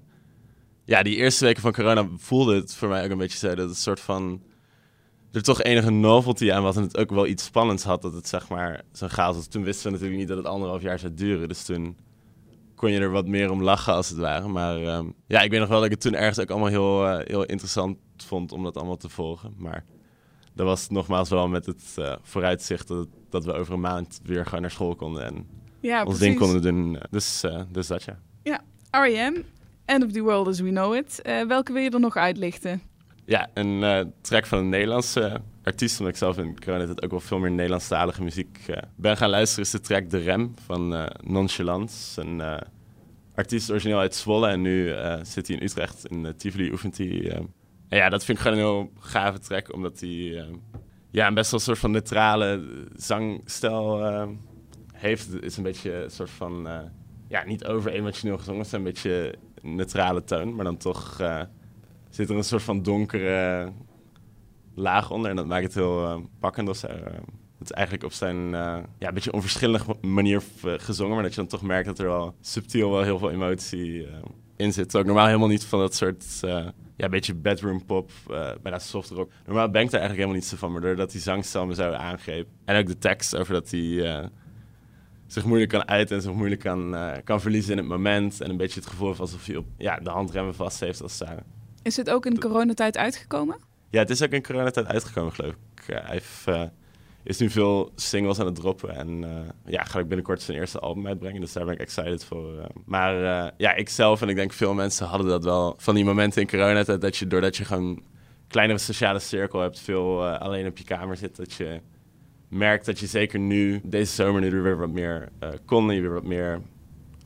[0.85, 3.55] ja, die eerste weken van corona voelde het voor mij ook een beetje zo.
[3.55, 4.41] Dat het soort van.
[5.31, 8.01] Er toch enige novelty aan was en het ook wel iets spannends had.
[8.01, 9.47] Dat het zeg maar zo'n chaos was.
[9.47, 11.47] Toen wisten we natuurlijk niet dat het anderhalf jaar zou duren.
[11.47, 11.97] Dus toen
[12.81, 14.47] kon je er wat meer om lachen als het ware.
[14.47, 17.07] Maar ehm, ja, ik weet nog wel dat ik het toen ergens ook allemaal heel,
[17.07, 19.53] eh, heel interessant vond om dat allemaal te volgen.
[19.57, 19.83] Maar
[20.53, 24.45] dat was nogmaals wel met het eh, vooruitzicht dat, dat we over een maand weer
[24.45, 25.47] gewoon naar school konden en
[25.79, 26.23] Ja, ons precies.
[26.25, 26.97] ding konden doen.
[27.09, 28.19] Dus, eh, dus dat ja.
[28.91, 29.35] R.E.M.
[29.85, 31.21] End of the World as We Know It.
[31.47, 32.81] Welke wil je er nog uitlichten?
[33.25, 37.39] Ja, een track van een Nederlandse artiest, omdat ik zelf in coronatijd ook wel veel
[37.39, 42.21] meer Nederlandstalige muziek eh, ben gaan luisteren, is de track De Rem van eh Nonchalance.
[42.21, 42.57] Een eh,
[43.35, 46.05] artiest origineel uit Zwolle en nu zit hij in Utrecht.
[46.05, 47.31] In uh, Tivoli oefent hij.
[47.31, 47.39] eh.
[47.89, 50.45] En ja, dat vind ik gewoon een heel gave track, omdat hij eh,
[51.11, 52.63] ja, een best wel een soort van neutrale
[52.95, 54.27] zangstijl eh,
[54.93, 55.31] heeft.
[55.33, 56.67] Het is een beetje een soort van,
[57.27, 61.21] ja, niet over emotioneel gezongen, het is een beetje neutrale toon, maar dan toch...
[62.09, 63.71] zit er een soort van donkere
[64.75, 65.29] laag onder.
[65.29, 66.87] En dat maakt het heel eh, pakkend of zo.
[66.87, 67.13] Eh,
[67.59, 71.13] het is eigenlijk op zijn eh, ja, een beetje onverschillige manier gezongen.
[71.13, 74.07] Maar dat je dan toch merkt dat er wel subtiel wel heel veel emotie
[74.55, 74.95] in zit.
[74.95, 76.25] Ook normaal helemaal niet van dat soort...
[76.41, 78.11] eh, ja, beetje bedroom pop,
[78.61, 79.31] bijna soft rock.
[79.45, 80.71] Normaal ben ik daar eigenlijk helemaal niet zo van.
[80.71, 82.47] Maar doordat die zangstel me zo aangreep.
[82.65, 84.29] En ook de tekst over dat hij
[85.27, 88.41] zich moeilijk kan uiten en zich moeilijk kan, kan verliezen in het moment.
[88.41, 91.19] En een beetje het gevoel heeft alsof hij op ja, de handremmen vast heeft als
[91.19, 91.43] het ware.
[91.83, 93.57] Is het ook in coronatijd uitgekomen?
[93.91, 95.87] Ja, het is ook in coronatijd uitgekomen, geloof ik.
[95.87, 96.63] Eh, hij eh,
[97.23, 98.95] is nu veel singles aan het droppen.
[98.95, 101.41] En eh, ja, ga ik binnenkort zijn eerste album uitbrengen.
[101.41, 102.67] Dus daar ben ik excited voor.
[102.85, 105.73] maar eh, ja, ik zelf en ik denk veel mensen hadden dat wel.
[105.77, 108.03] Van die momenten in corona, dat, dat je doordat je gewoon
[108.47, 111.79] kleinere sociale cirkel hebt, veel alleen op je kamer zit, dat je
[112.47, 115.29] merkt dat je zeker nu, deze zomer, nu er weer wat meer
[115.65, 116.61] kon, en je weer wat meer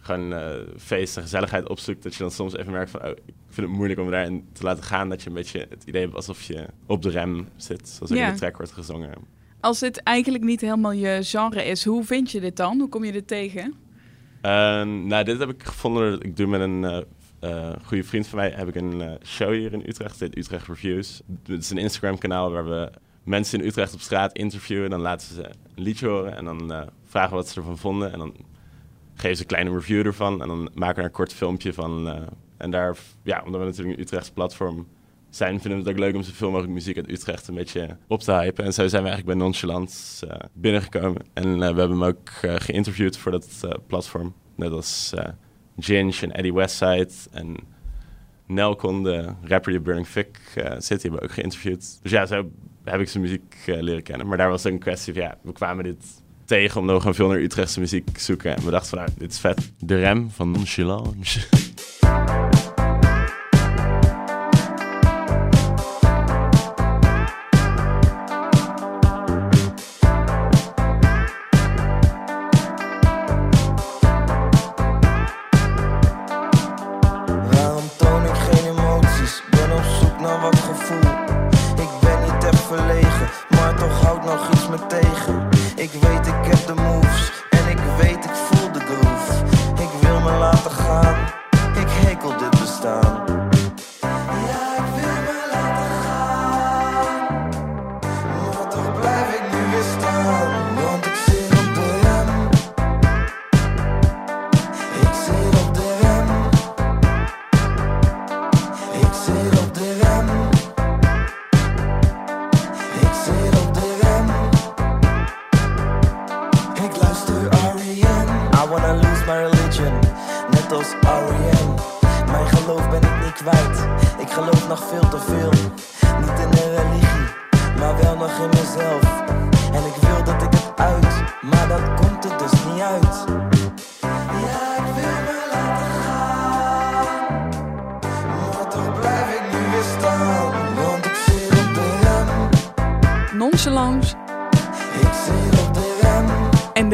[0.06, 3.34] gewoon eh, feest en gezelligheid opzoekt, dat je dan soms even merkt van, oh, ik
[3.50, 6.15] vind het moeilijk om daarin te laten gaan, dat je een beetje het idee hebt
[6.15, 8.28] alsof je op de rem zit, zoals Ja.
[8.28, 9.12] in de track wordt gezongen.
[9.60, 12.80] Als dit eigenlijk niet helemaal je genre is, hoe vind je dit dan?
[12.80, 13.74] Hoe kom je dit tegen?
[14.41, 14.52] Eh,
[14.84, 16.22] nou, dit heb ik gevonden.
[16.22, 17.02] Ik doe met een eh
[17.39, 20.20] eh, goede vriend van mij heb ik een show hier in Utrecht.
[20.20, 21.22] Heet Utrecht Reviews.
[21.46, 22.91] Het is een Instagram-kanaal waar we
[23.24, 24.89] mensen in Utrecht op straat interviewen.
[24.89, 28.13] Dan laten ze een liedje horen en dan vragen wat ze ervan vonden.
[28.13, 28.34] En dan
[29.15, 30.41] geven ze een kleine review ervan.
[30.41, 32.08] En dan maken we een kort filmpje van.
[32.10, 32.21] eh,
[32.58, 34.88] en daar, ja, omdat we natuurlijk een Utrechts platform
[35.30, 38.19] zijn, vinden we het ook leuk om zoveel mogelijk muziek uit Utrecht een beetje op
[38.19, 38.65] te hypen.
[38.65, 41.21] En zo zijn we eigenlijk bij Nonchalant eh, binnengekomen.
[41.34, 44.34] En eh, we hebben hem ook geïnterviewd voor dat platform.
[44.56, 45.13] Net als
[45.80, 47.56] Ginge en Eddie Westside en
[48.47, 50.39] Nelcon, de rapper die Burning Fick
[50.78, 51.99] zit, hebben we ook geïnterviewd.
[52.01, 52.49] Dus ja, zo
[52.84, 54.28] heb ik zijn muziek leren kennen.
[54.28, 57.16] Maar daar was ook een kwestie van, ja, we kwamen dit tegen omdat we gewoon
[57.16, 58.56] veel naar Utrechtse muziek zoeken.
[58.56, 59.72] En we dachten van, nou, dit is vet.
[59.80, 61.40] De Rem van Nonchalance.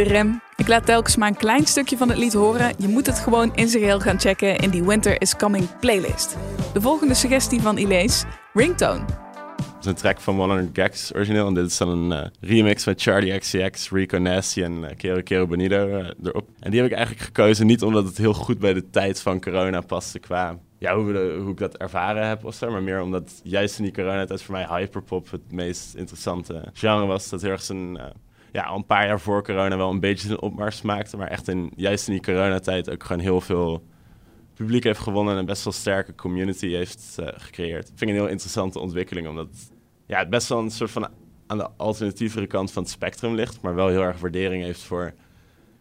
[0.03, 0.41] rem.
[0.55, 2.73] Ik laat telkens maar een klein stukje van het lied horen.
[2.77, 6.37] Je moet het gewoon in zijn geheel gaan checken in die Winter is Coming playlist.
[6.73, 9.01] De volgende suggestie van Ilees, Ringtone.
[9.81, 11.47] Het is een track van 100 Gags origineel.
[11.47, 15.21] En dit is dan een eh, remix met Charlie XCX, Rico Nasty en eh, Kero
[15.21, 16.49] Kero Bonito eh, erop.
[16.59, 19.41] En die heb ik eigenlijk gekozen niet omdat het heel goed bij de tijd van
[19.41, 22.71] corona paste qua ja, hoe, hoe ik dat ervaren heb of zo.
[22.71, 27.29] Maar meer omdat juist in die coronatijd voor mij hyperpop het meest interessante genre was.
[27.29, 27.99] Dat heel erg zijn,
[28.51, 31.17] ja, al een paar jaar voor corona wel een beetje zijn opmars maakte.
[31.17, 33.83] Maar echt in, juist in die coronatijd ook gewoon heel veel
[34.53, 37.87] publiek heeft gewonnen en een best wel sterke community heeft eh, gecreëerd.
[37.87, 39.47] Vind ik een heel interessante ontwikkeling, omdat
[40.05, 41.07] ja, het best wel een soort van
[41.47, 45.13] aan de alternatievere kant van het spectrum ligt, maar wel heel erg waardering heeft voor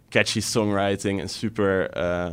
[0.09, 2.33] catchy songwriting en super eh,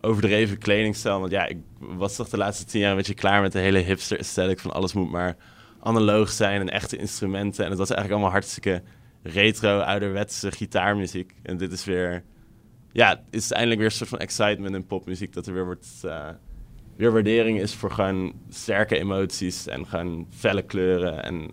[0.00, 1.20] overdreven kledingstijl.
[1.20, 3.78] Want ja, ik was toch de laatste tien jaar een beetje klaar met de hele
[3.78, 5.36] hipster aesthetic van alles moet maar
[5.80, 7.64] analoog zijn en echte instrumenten.
[7.64, 8.82] En het was eigenlijk allemaal hartstikke
[9.22, 11.34] retro, ouderwetse gitaarmuziek.
[11.42, 12.24] En dit is weer,
[12.92, 16.28] ja, is eindelijk weer een soort van excitement in popmuziek dat er weer wordt, eh,
[16.96, 21.50] weer waardering is voor gewoon sterke emoties en gewoon felle kleuren en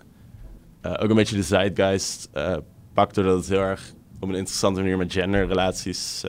[0.82, 2.58] eh, ook een beetje de zeitgeist eh
[2.93, 6.23] pakt doordat het heel erg op een interessante manier met genderrelaties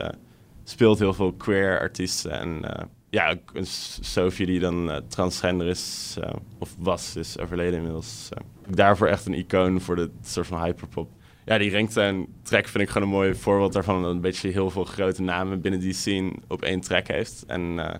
[0.64, 0.98] speelt.
[0.98, 2.64] Heel veel queer artiesten en
[3.10, 3.66] ja, een
[4.00, 6.16] Sophie die dan transgender is,
[6.58, 8.28] of was, is overleden inmiddels.
[8.68, 11.10] daarvoor echt een icoon voor de soort van hyperpop.
[11.46, 14.02] Ja, die Ringtone track vind ik gewoon een mooi voorbeeld daarvan.
[14.02, 17.44] Dat een beetje heel veel grote namen binnen die scene op één track heeft.
[17.46, 17.98] En eh,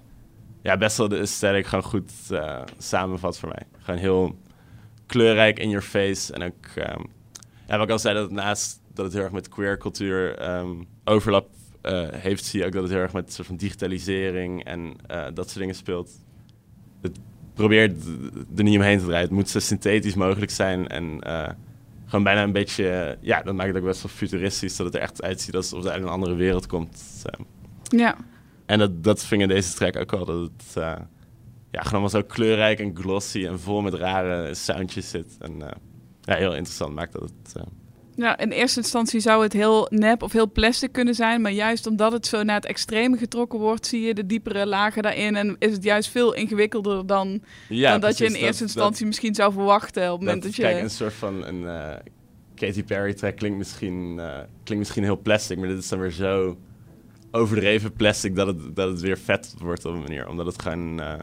[0.62, 3.62] ja, best wel de aesthetic gewoon goed eh, samenvat voor mij.
[3.78, 4.38] Gewoon heel
[5.06, 6.32] kleurrijk in your face.
[6.32, 7.02] En ook, ehm,
[7.68, 10.38] ja, wat ik al zei, dat het naast dat het heel erg met queer cultuur
[10.38, 10.70] ehm,
[11.04, 11.48] overlap
[11.82, 14.96] eh, heeft, zie je ook dat het heel erg met soort van digitalisering en
[15.34, 16.10] dat soort dingen speelt.
[17.00, 17.18] Het
[17.54, 18.04] probeert
[18.56, 19.22] er niet omheen te draaien.
[19.22, 21.20] Het moet zo synthetisch mogelijk zijn en
[22.16, 24.94] gewoon bijna een beetje, eh, ja, dat maakt het ook best wel futuristisch, dat het
[24.94, 27.24] er echt uitziet alsof het uit een andere wereld komt.
[27.82, 28.16] Ja,
[28.66, 30.24] en dat, dat ving in deze track ook wel.
[30.24, 30.82] Dat het eh,
[31.70, 35.36] ja, gewoon allemaal zo kleurrijk en glossy en vol met rare soundjes zit.
[35.38, 35.76] En eh,
[36.20, 37.64] ja, heel interessant maakt dat het.
[38.16, 41.40] Ja, in eerste instantie zou het heel nep of heel plastic kunnen zijn.
[41.40, 45.02] Maar juist omdat het zo naar het extreme getrokken wordt, zie je de diepere lagen
[45.02, 45.36] daarin.
[45.36, 49.34] En is het juist veel ingewikkelder dan, Ja, dan dat je in eerste instantie misschien
[49.34, 50.02] zou verwachten.
[50.02, 50.62] Op het moment dat, je.
[50.62, 51.96] Kijk, een soort van een eh,
[52.54, 56.10] Katy Perry track klinkt misschien, eh, klinkt misschien heel plastic, maar dit is dan weer
[56.10, 56.56] zo
[57.30, 60.28] overdreven plastic dat het, dat het weer vet wordt op een manier.
[60.28, 61.18] Omdat het gewoon eh,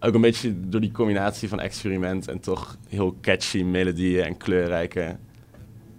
[0.00, 5.16] ook een beetje door die combinatie van experiment en toch heel catchy melodieën en kleurrijke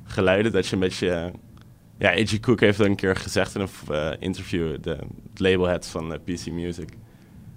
[0.04, 1.10] geluiden, dat je een beetje...
[1.10, 1.32] eh,
[1.98, 2.40] ja, A.G.
[2.40, 4.90] Cook heeft dat een keer gezegd in een eh, interview, de,
[5.30, 6.90] het labelhead van eh, PC Music.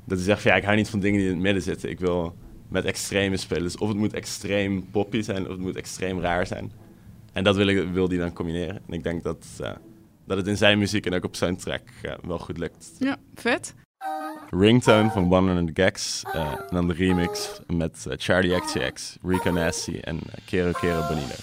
[0.04, 1.90] Dat hij zegt van ja, ik hou niet van dingen die in het midden zitten.
[1.90, 2.36] Ik wil
[2.68, 3.62] met extreme spelen.
[3.62, 6.72] Dus of het moet extreem poppy zijn, of het moet extreem raar zijn.
[7.32, 8.82] En dat wil, ik, wil die dan combineren.
[8.86, 9.46] En ik denk dat,
[10.26, 11.82] dat het in zijn muziek en ook op zijn track
[12.26, 12.92] wel goed lukt.
[12.98, 13.74] Ja, vet.
[14.50, 16.22] Ringtone van 100 Gags.
[16.32, 21.34] eh, en dan de remix met Charlie XCX, Rico Nasty en Kero Kero Bonito.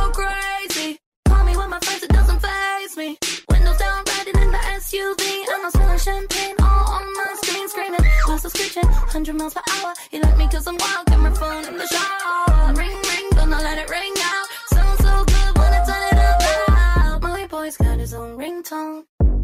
[0.00, 0.98] Go crazy.
[1.28, 3.18] Call me with my friends, it doesn't phase me.
[3.50, 5.22] Windows down, riding in the SUV.
[5.52, 8.04] And I'm smelling champagne all on my screen, screaming.
[8.26, 9.92] Glasses screeching, 100 miles per hour.
[10.10, 12.74] He like me cause I'm wild, camera phone in the shower.
[12.80, 14.46] Ring, ring, gonna let it ring out.
[14.74, 17.22] Sounds so good, wanna turn it up loud.
[17.22, 19.02] My boy's got his own ringtone.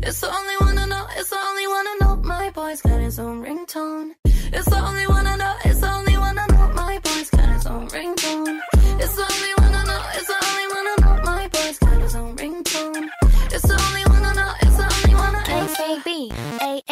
[0.09, 2.17] It's the only one I know, it's the only one I know.
[2.35, 4.11] My boy's got his own ringtone.
[4.57, 6.67] It's the only one I know, it's the only one I know.
[6.83, 8.61] My boy's got his own ringtone.
[9.03, 9.56] It's the only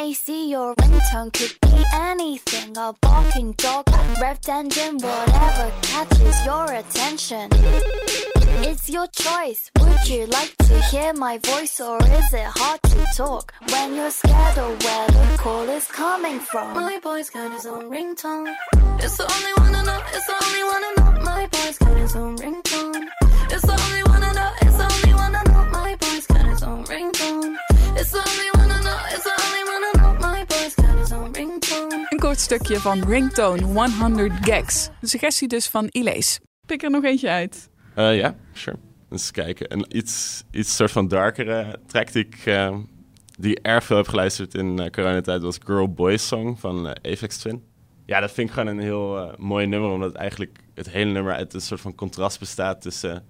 [0.04, 2.76] AAC, your ringtone could be anything.
[2.76, 3.86] A barking dog,
[4.20, 7.48] revved engine, whatever catches your attention.
[8.68, 9.70] It's your choice.
[9.80, 14.10] Would you like to hear my voice or is it hard to talk when you're
[14.10, 16.74] scared of where the call is coming from?
[16.74, 18.54] My boy's got his own ringtone.
[18.98, 20.02] It's the only one I know,
[32.54, 34.90] stukje van Ringtone 100 Gags.
[35.00, 36.40] De suggestie dus van Ilees.
[36.66, 37.70] Pik er nog eentje uit.
[37.94, 38.76] Eh, Ja, sure.
[39.10, 39.72] Eens kijken.
[39.72, 42.76] Een iets, iets soort van darkere track die ik, eh,
[43.38, 47.62] die erg veel heb geluisterd in eh, coronatijd was Girl Boy Song van Aphex Twin.
[48.06, 51.34] Ja, dat vind ik gewoon een heel mooi nummer, omdat het eigenlijk het hele nummer
[51.34, 53.24] uit een soort van contrast bestaat tussen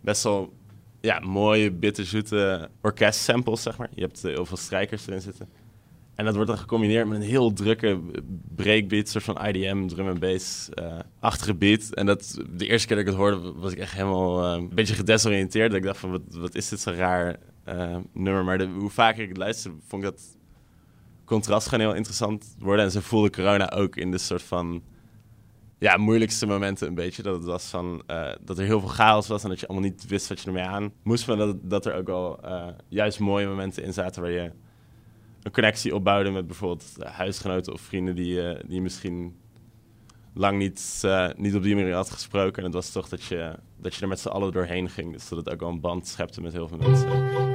[0.00, 0.52] best wel
[1.00, 3.88] ja, mooie, bitterzoete orkestsamples, zeg maar.
[3.94, 5.48] Je hebt heel veel strijkers erin zitten.
[6.14, 8.00] En dat wordt dan gecombineerd met een heel drukke
[8.54, 11.94] breakbeat, soort van IDM, drum en bass, eh, achtige beat.
[11.94, 14.74] En dat, de eerste keer dat ik het hoorde, was ik echt helemaal eh, een
[14.74, 15.70] beetje gedesoriënteerd.
[15.70, 18.44] Dat ik dacht van, wat, wat is dit zo'n raar eh, nummer?
[18.44, 20.36] Maar de, hoe vaker ik het luisterde, vond ik dat
[21.24, 22.84] contrast gewoon heel interessant worden.
[22.84, 24.82] En ze voelde corona ook in de soort van
[25.78, 27.22] ja, moeilijkste momenten een beetje.
[27.22, 28.02] Dat het was van
[28.44, 30.64] dat er heel veel chaos was en dat je allemaal niet wist wat je ermee
[30.64, 31.26] aan moest.
[31.26, 32.40] Maar dat, dat er ook wel
[32.88, 34.50] juist mooie momenten in zaten waar je
[35.42, 39.36] een connectie opbouwde met bijvoorbeeld huisgenoten of vrienden die, eh, die misschien
[40.34, 42.58] lang niet, eh, niet op die manier had gesproken.
[42.58, 45.12] En het was toch dat je, dat je er met z'n allen doorheen ging.
[45.12, 47.51] Dus dat het ook wel een band schepte met heel veel mensen.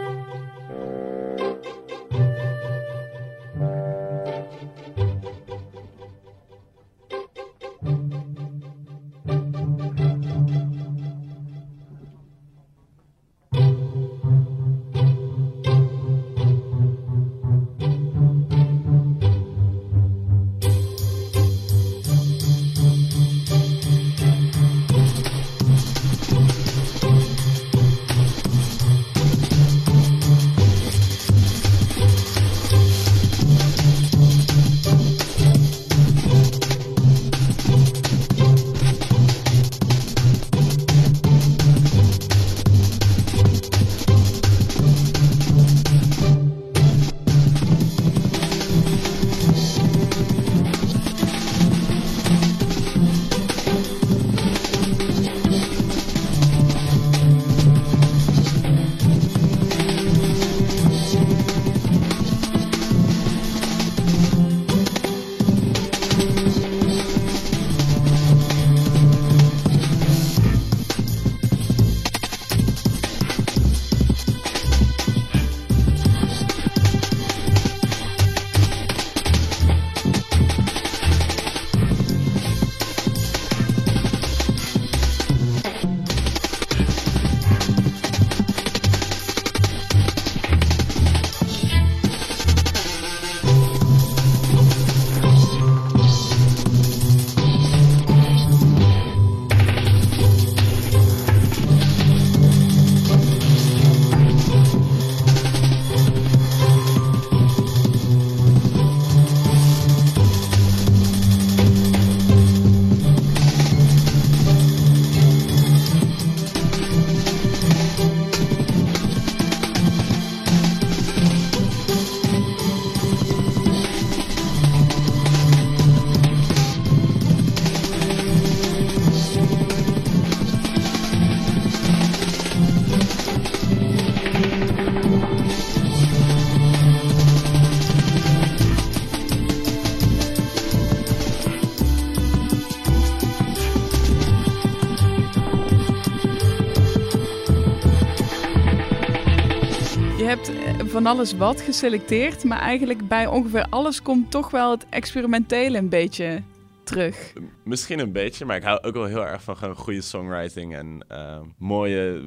[151.07, 156.41] Alles wat geselecteerd, maar eigenlijk bij ongeveer alles komt toch wel het experimentele een beetje
[156.83, 157.33] terug.
[157.63, 161.39] Misschien een beetje, maar ik hou ook wel heel erg van goede songwriting en eh,
[161.57, 162.23] mooie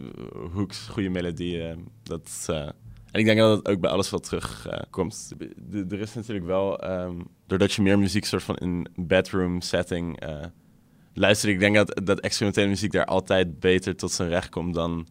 [0.52, 1.88] hooks, goede melodieën.
[2.02, 2.56] Dat, eh,
[3.10, 4.86] en ik denk dat het ook bij alles wel terugkomt.
[4.90, 5.34] komt.
[5.90, 10.22] er is natuurlijk wel, ehm, doordat je meer muziek soort van in bedroom setting
[11.14, 15.06] luistert, ik denk dat, dat experimentele muziek daar altijd beter tot zijn recht komt dan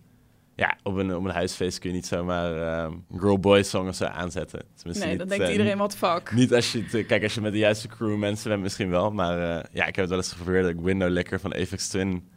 [0.60, 3.96] ja, op een, op een huisfeest kun je niet zomaar uh, girl boy song of
[3.96, 4.62] zo aanzetten.
[4.76, 6.32] Tenminste, nee, dan denkt uh, iedereen wat fuck.
[6.32, 9.12] Niet als je, kijk, als je met de juiste crew mensen bent misschien wel.
[9.12, 11.88] Maar uh, ja, ik heb het wel eens geprobeerd dat ik Window Licker van Apex
[11.88, 12.30] Twin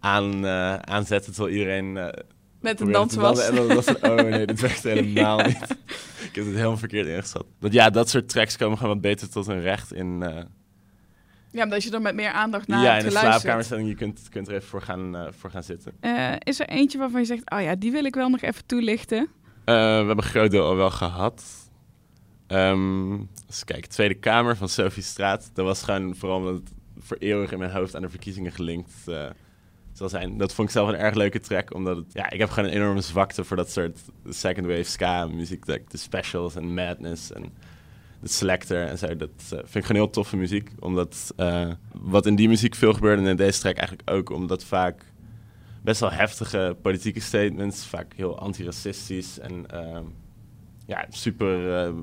[0.00, 1.92] aan, uh, aanzette terwijl iedereen...
[2.60, 3.48] met een dans was.
[3.48, 5.62] En dan was het, oh nee, dit werkt helemaal niet.
[6.28, 7.44] ik heb het helemaal verkeerd ingezet.
[7.58, 10.24] Want ja, dat soort tracks komen gewoon wat beter tot hun recht in
[11.52, 14.48] ja, omdat je er met meer aandacht naar Ja, in de slaapkamerstelling, je kunt, kunt
[14.48, 15.92] er even voor gaan, uh, voor gaan zitten.
[16.00, 18.66] Uh, is er eentje waarvan je zegt, oh ja, die wil ik wel nog even
[18.66, 19.18] toelichten?
[19.18, 19.28] Uh,
[19.64, 21.44] we hebben een groot deel al wel gehad.
[22.48, 25.50] Um, dus kijk, Tweede Kamer van Sophie Straat.
[25.54, 28.92] Dat was gewoon vooral omdat het voor eeuwig in mijn hoofd aan de verkiezingen gelinkt
[29.92, 30.36] zal zijn.
[30.36, 32.76] Dat vond ik zelf een erg leuke track, omdat het, ja, ik heb gewoon een
[32.76, 37.52] enorme zwakte voor dat soort second wave ska muziek, de specials en madness en
[38.22, 39.16] de Selector en zo.
[39.16, 40.70] Dat uh, vind ik gewoon heel toffe muziek.
[40.78, 44.30] Omdat uh, wat in die muziek veel gebeurde en in deze track eigenlijk ook.
[44.30, 45.04] Omdat vaak
[45.82, 49.98] best wel heftige politieke statements, vaak heel antiracistisch en uh,
[50.86, 51.94] ja, super uh,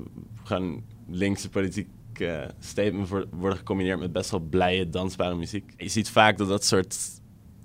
[0.44, 5.72] gewoon linkse politieke statements worden gecombineerd met best wel blije, dansbare muziek.
[5.76, 6.96] Je ziet vaak dat dat soort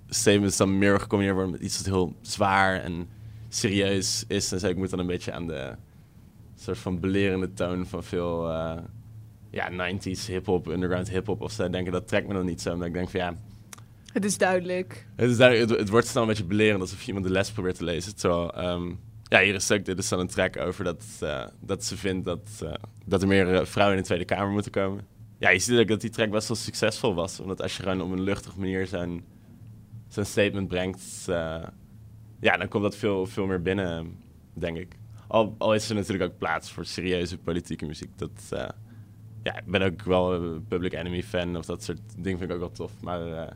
[0.10, 3.08] statements dan meer gecombineerd worden met iets wat heel zwaar en
[3.50, 4.52] serieus is.
[4.52, 5.76] En zo, ik moet dan een beetje aan de
[6.66, 8.78] soort van belerende toon van veel uh,
[9.52, 11.92] ja, 90s hip-hop, underground hip-hop of zo denken.
[11.92, 12.74] Dat trekt me dan niet zo.
[12.74, 13.36] Omdat ik denk van ja.
[14.14, 15.08] Het is duidelijk.
[15.16, 17.52] Het, is duidelijk, het, het wordt snel een beetje belerend alsof je iemand de les
[17.52, 18.16] probeert te lezen.
[18.16, 21.84] Terwijl, um, ja, hier is ook, dit is dan een track over dat, uh, dat
[21.84, 22.74] ze vindt dat, uh,
[23.06, 25.06] dat er meer vrouwen in de Tweede Kamer moeten komen.
[25.38, 27.40] Ja, je ziet ook dat die track best wel succesvol was.
[27.40, 29.24] Omdat als je gewoon op een luchtige manier zo'n
[30.08, 31.24] zo'n statement brengt,
[32.40, 34.18] ja, dan komt dat veel, veel meer binnen,
[34.54, 34.98] denk ik.
[35.28, 38.18] Al, al, is er natuurlijk ook plaats voor serieuze politieke muziek.
[38.18, 38.68] Dat, uh,
[39.44, 42.56] ja, ik ben ook wel een Public Enemy fan of dat soort dingen vind ik
[42.56, 42.92] ook wel tof.
[43.02, 43.52] Maar, uh,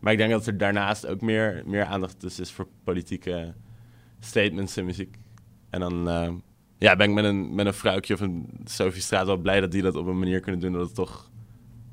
[0.00, 3.54] maar ik denk dat er daarnaast ook meer, meer aandacht dus is voor politieke
[4.20, 5.16] statements in muziek.
[5.70, 6.32] En dan uh,
[6.78, 9.70] ja, ben ik met een, met een vrouwtje of een Sophie Straat wel blij dat
[9.70, 11.30] die dat op een manier kunnen doen dat het toch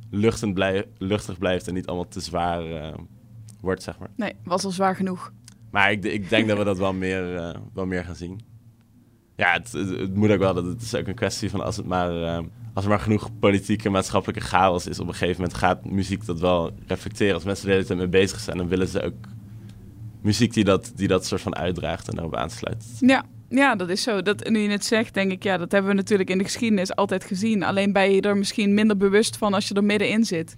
[0.09, 2.93] luchtend blij, luchtig blijft en niet allemaal te zwaar
[3.61, 4.09] wordt, zeg maar.
[4.15, 5.33] Nee, was al zwaar genoeg.
[5.71, 8.39] Maar ik, ik denk dat we dat wel meer, wel meer gaan zien
[9.35, 10.53] ja, het, moet ook wel.
[10.53, 12.39] Dat het is ook een kwestie van als het maar, uh,
[12.73, 16.25] als er maar genoeg politieke en maatschappelijke chaos is, op een gegeven moment gaat muziek
[16.25, 17.33] dat wel reflecteren.
[17.33, 19.27] Als mensen er de hele tijd mee bezig zijn, dan willen ze ook
[20.21, 22.85] muziek die dat, die dat soort van uitdraagt en daarop aansluit.
[22.99, 23.25] Ja.
[23.49, 24.21] Ja, dat is zo.
[24.21, 26.95] Dat, nu je het zegt, denk ik, ja, dat hebben we natuurlijk in de geschiedenis
[26.95, 27.63] altijd gezien.
[27.63, 30.55] Alleen ben je er misschien minder bewust van als je er middenin zit.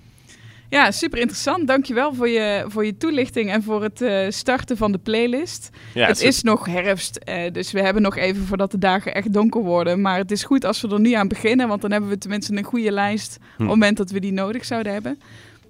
[0.70, 1.68] Ja, super interessant.
[1.68, 5.70] Dankjewel voor je, voor je toelichting en voor het uh, starten van de playlist.
[5.94, 9.34] Ja, het is nog herfst, uh, dus we hebben nog even voordat de dagen echt
[9.34, 10.02] donker worden.
[10.02, 12.58] Maar het is goed als we er nu aan beginnen, want dan hebben we tenminste
[12.58, 13.46] een goede lijst hm.
[13.46, 15.20] op het moment dat we die nodig zouden hebben.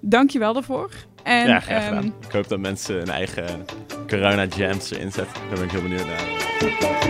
[0.00, 0.90] Dankjewel daarvoor.
[1.22, 3.64] En, ja, graag um, Ik hoop dat mensen hun eigen
[4.06, 5.34] corona-jams erin zetten.
[5.48, 7.07] Daar ben ik heel benieuwd naar.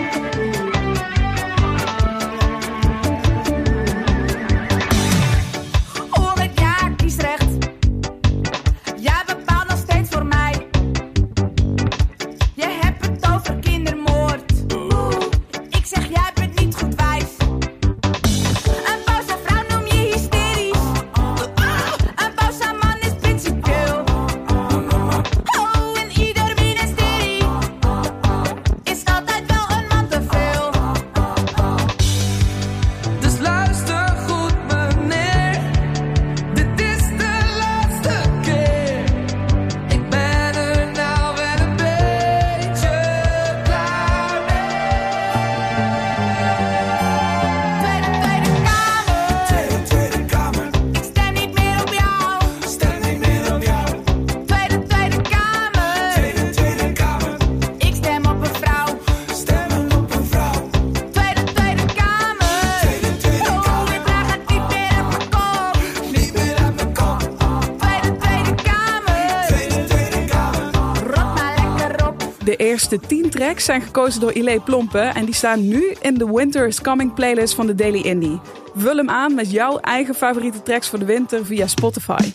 [72.92, 76.66] Eerste 10 tracks zijn gekozen door Ile Plompe en die staan nu in de Winter
[76.66, 78.40] is Coming playlist van de Daily Indie.
[78.76, 82.30] Vul hem aan met jouw eigen favoriete tracks voor de winter via Spotify.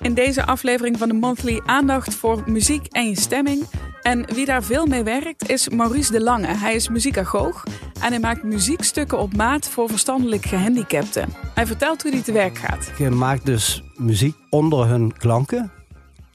[0.00, 3.62] In deze aflevering van de Monthly aandacht voor muziek en je stemming.
[4.02, 6.46] En wie daar veel mee werkt is Maurice de Lange.
[6.54, 7.64] Hij is muziekagoog
[8.00, 11.28] en hij maakt muziekstukken op maat voor verstandelijk gehandicapten.
[11.54, 12.90] Hij vertelt hoe hij te werk gaat.
[12.98, 15.79] Je maakt dus muziek onder hun klanken.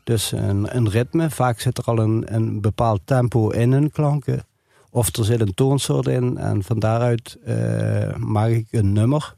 [0.06, 1.30] Dus een, een ritme.
[1.30, 4.45] Vaak zit er al een, een bepaald tempo in hun klanken.
[4.89, 6.38] Of er zit een toonsoort in.
[6.38, 9.36] En van daaruit eh, maak ik een nummer.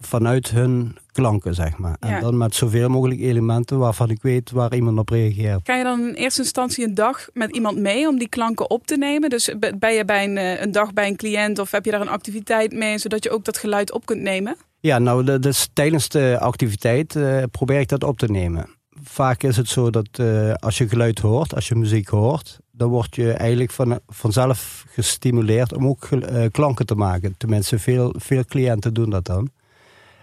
[0.00, 1.96] Vanuit hun klanken, zeg maar.
[2.00, 2.08] Ja.
[2.08, 5.60] En dan met zoveel mogelijk elementen waarvan ik weet waar iemand op reageert.
[5.64, 8.86] Ga je dan in eerste instantie een dag met iemand mee om die klanken op
[8.86, 9.30] te nemen?
[9.30, 11.90] Dus be- ben je bij een, eh, een dag bij een cliënt of heb je
[11.90, 14.56] daar een activiteit mee, zodat je ook dat geluid op kunt nemen?
[14.80, 18.76] Ja, nou, is tijdens de activiteit eh, probeer ik dat op te nemen.
[19.10, 22.88] Vaak is het zo dat eh, als je geluid hoort, als je muziek hoort, dan
[22.88, 27.34] word je eigenlijk van, vanzelf gestimuleerd om ook eh, klanken te maken.
[27.36, 29.50] Tenminste, veel, veel cliënten doen dat dan.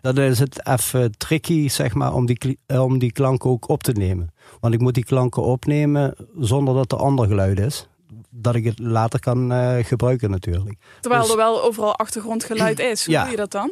[0.02, 3.84] Dan is het even tricky, zeg maar, om die, eh, om die klanken ook op
[3.84, 4.34] te nemen.
[4.60, 7.88] Want ik moet die klanken opnemen zonder dat er ander geluid is.
[8.30, 9.52] Dat ik het later kan
[9.84, 10.78] gebruiken natuurlijk.
[11.02, 13.06] Terwijl Dus- er wel overal achtergrondgeluid is.
[13.06, 13.22] Hoe Ja.
[13.22, 13.72] doe je dat dan?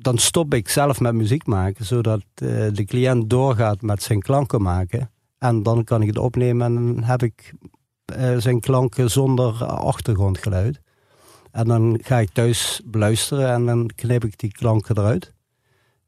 [0.00, 4.62] Dan stop ik zelf met muziek maken, zodat eh, de cliënt doorgaat met zijn klanken
[4.62, 5.10] maken.
[5.38, 7.52] En dan kan ik het opnemen en dan heb ik
[8.04, 10.80] eh, zijn klanken zonder achtergrondgeluid.
[11.50, 15.32] En dan ga ik thuis beluisteren en dan knip ik die klanken eruit.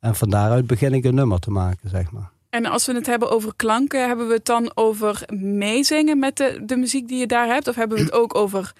[0.01, 2.30] En van daaruit begin ik een nummer te maken, zeg maar.
[2.51, 6.62] En als we het hebben over klanken, hebben we het dan over meezingen met de,
[6.66, 7.68] de muziek die je daar hebt?
[7.68, 8.72] Of hebben we het ook over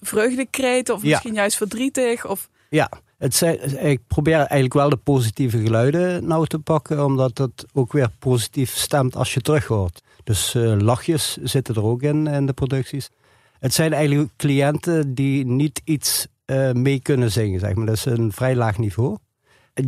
[0.00, 1.08] vreugdekreten of Ja.
[1.08, 2.26] misschien juist verdrietig?
[2.26, 2.48] Of...
[2.70, 7.66] Ja, het zijn, ik probeer eigenlijk wel de positieve geluiden nou te pakken, omdat het
[7.72, 10.02] ook weer positief stemt als je terug hoort.
[10.24, 13.10] Dus eh, lachjes zitten er ook in, in de producties.
[13.58, 17.86] Het zijn eigenlijk cliënten die niet iets eh, mee kunnen zingen, zeg maar.
[17.86, 19.16] Dat is een vrij laag niveau.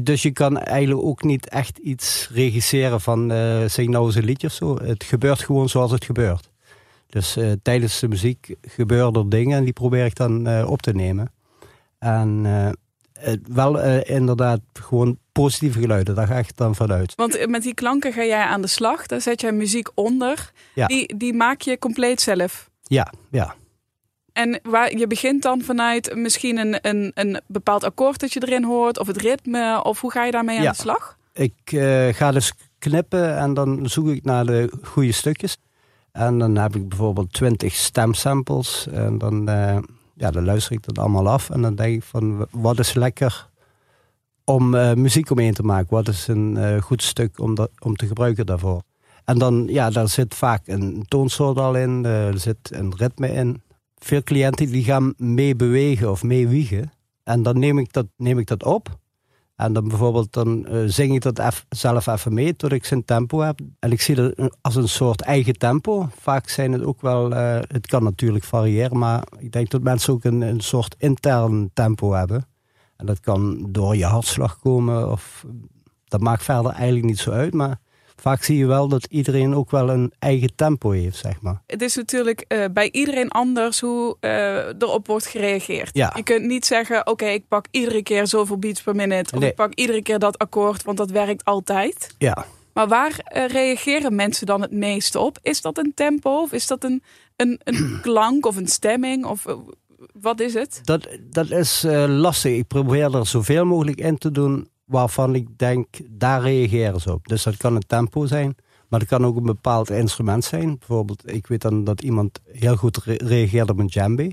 [0.01, 4.25] Dus je kan eigenlijk ook niet echt iets regisseren van eh zing nou eens een
[4.25, 4.79] liedje of zo.
[4.83, 6.51] Het gebeurt gewoon zoals het gebeurt.
[7.07, 11.33] Dus tijdens de muziek gebeuren er dingen en die probeer ik dan op te nemen.
[11.99, 12.47] En
[13.49, 17.15] wel eh, inderdaad gewoon positieve geluiden, daar ga ik dan vanuit.
[17.15, 19.07] Want eh, met die klanken ga jij aan de slag.
[19.07, 20.51] Daar zet jij muziek onder.
[20.75, 20.87] Ja.
[20.87, 22.71] Die, die maak je compleet zelf.
[22.83, 23.55] Ja, ja.
[24.33, 28.65] En waar, je begint dan vanuit misschien een, een, een bepaald akkoord dat je erin
[28.65, 30.71] hoort, of het ritme, of hoe ga je daarmee aan Ja.
[30.71, 31.17] de slag?
[31.33, 35.57] Ik eh, ga dus knippen en dan zoek ik naar de goede stukjes.
[36.13, 38.87] En dan heb ik bijvoorbeeld 20 stemsamples.
[38.93, 39.49] En dan,
[40.21, 41.51] ja, dan luister ik dat allemaal af.
[41.51, 43.49] En dan denk ik van, wat is lekker
[44.45, 45.95] om eh, muziek omheen te maken?
[45.95, 48.83] Wat is een eh, goed stuk om, dat, om te gebruiken daarvoor?
[49.25, 52.05] En dan, ja, daar zit vaak een toonsoort al in.
[52.05, 53.63] er zit een ritme in.
[53.99, 56.93] Veel cliënten die gaan mee bewegen of mee wiegen.
[57.23, 58.99] En dan neem ik dat, neem ik dat op.
[59.61, 63.41] En dan bijvoorbeeld dan eh, zing ik dat zelf even mee tot ik zijn tempo
[63.41, 63.61] heb.
[63.79, 66.09] En ik zie dat als een soort eigen tempo.
[66.21, 70.13] Vaak zijn het ook wel, eh, het kan natuurlijk variëren, maar ik denk dat mensen
[70.13, 72.47] ook een, een soort intern tempo hebben.
[72.97, 75.47] En dat kan door je hartslag komen of
[76.05, 77.55] dat maakt verder eigenlijk niet zo uit.
[77.55, 77.79] Maar
[78.21, 81.63] vaak zie je wel dat iedereen ook wel een eigen tempo heeft, zeg maar.
[81.67, 85.91] Het is natuurlijk eh, bij iedereen anders hoe eh, erop wordt gereageerd.
[85.93, 86.13] Ja.
[86.17, 89.35] Je kunt niet zeggen, oké, ik pak iedere keer zoveel beats per minute.
[89.35, 89.49] Of Nee.
[89.51, 92.15] ik pak iedere keer dat akkoord, want dat werkt altijd.
[92.19, 95.39] Ja, Maar waar eh, reageren mensen dan het meeste op?
[95.43, 97.03] Is dat een tempo of is dat een,
[97.37, 99.25] een, een klank of een stemming?
[99.25, 99.45] Of
[100.21, 100.81] wat is het?
[100.83, 102.57] Dat, dat is lastig.
[102.57, 107.29] Ik probeer er zoveel mogelijk in te doen waarvan ik denk, daar reageren ze op.
[107.29, 108.57] Dus dat kan een tempo zijn,
[108.89, 110.79] maar dat kan ook een bepaald instrument zijn.
[110.79, 114.33] Bijvoorbeeld, ik weet dan dat iemand heel goed re- reageert op een djembe.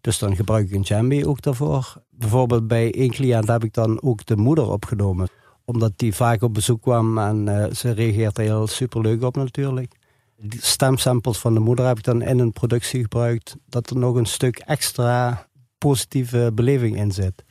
[0.00, 2.02] Dus dan gebruik ik een djembe ook daarvoor.
[2.10, 5.28] Bijvoorbeeld bij één cliënt heb ik dan ook de moeder opgenomen.
[5.64, 9.94] Omdat die vaak op bezoek kwam en eh, ze reageert er heel superleuk op natuurlijk.
[10.36, 13.56] Die stemsamples van de moeder heb ik dan in een productie gebruikt.
[13.66, 15.46] Dat er nog een stuk extra
[15.78, 17.44] positieve beleving in zit.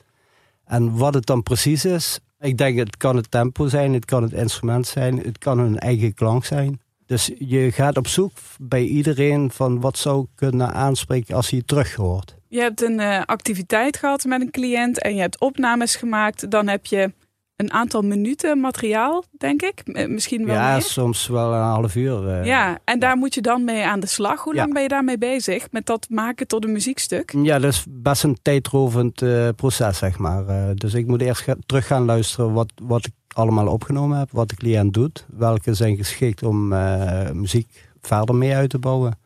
[0.72, 4.24] En wat het dan precies is, ik denk het kan het tempo zijn, het kan
[4.24, 6.82] het instrument zijn, het kan hun eigen klank zijn.
[7.06, 11.96] Dus je gaat op zoek bij iedereen van wat zou kunnen aanspreken als hij terug
[11.96, 12.36] hoort.
[12.48, 16.52] Je hebt een eh, activiteit gehad met een cliënt en je hebt opnames gemaakt.
[16.52, 17.14] Dan heb je
[17.64, 20.08] een aantal minuten materiaal, denk ik.
[20.10, 20.82] Misschien wel ja, meer.
[20.82, 22.28] soms wel een half uur.
[22.30, 22.46] eh.
[22.46, 24.44] Ja, en daar moet je dan mee aan de slag.
[24.44, 24.60] Hoe Ja.
[24.62, 25.68] lang ben je daarmee bezig?
[25.72, 27.34] Met dat maken tot een muziekstuk?
[27.44, 30.48] Ja, dat is best een tijdrovend eh, proces, zeg maar.
[30.48, 34.32] Eh, dus ik moet eerst ga- terug gaan luisteren wat, wat ik allemaal opgenomen heb,
[34.32, 36.68] wat de cliënt doet, welke zijn geschikt om
[37.34, 39.20] muziek verder mee uit te bouwen.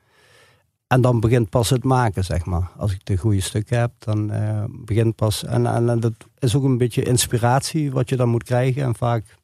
[0.88, 2.71] En dan begint pas het maken, zeg maar.
[2.77, 5.43] Als ik de goede stukken heb, dan eh, begint pas.
[5.43, 8.83] En, en, dat is ook een beetje inspiratie wat je dan moet krijgen.
[8.83, 9.38] En vaak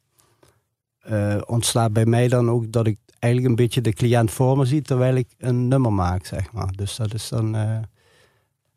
[0.98, 4.64] eh, ontstaat bij mij dan ook dat ik eigenlijk een beetje de cliënt voor me
[4.64, 6.72] zie terwijl ik een nummer maak, zeg maar.
[6.72, 7.54] Dus dat is dan.
[7.54, 7.78] eh,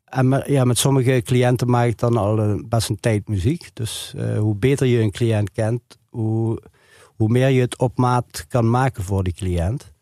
[0.05, 3.69] en met, ja, met sommige cliënten maak ik dan al best een tijd muziek.
[3.73, 6.61] Dus hoe beter je een cliënt kent, hoe,
[7.05, 9.93] hoe meer je het op maat kan maken voor die cliënt.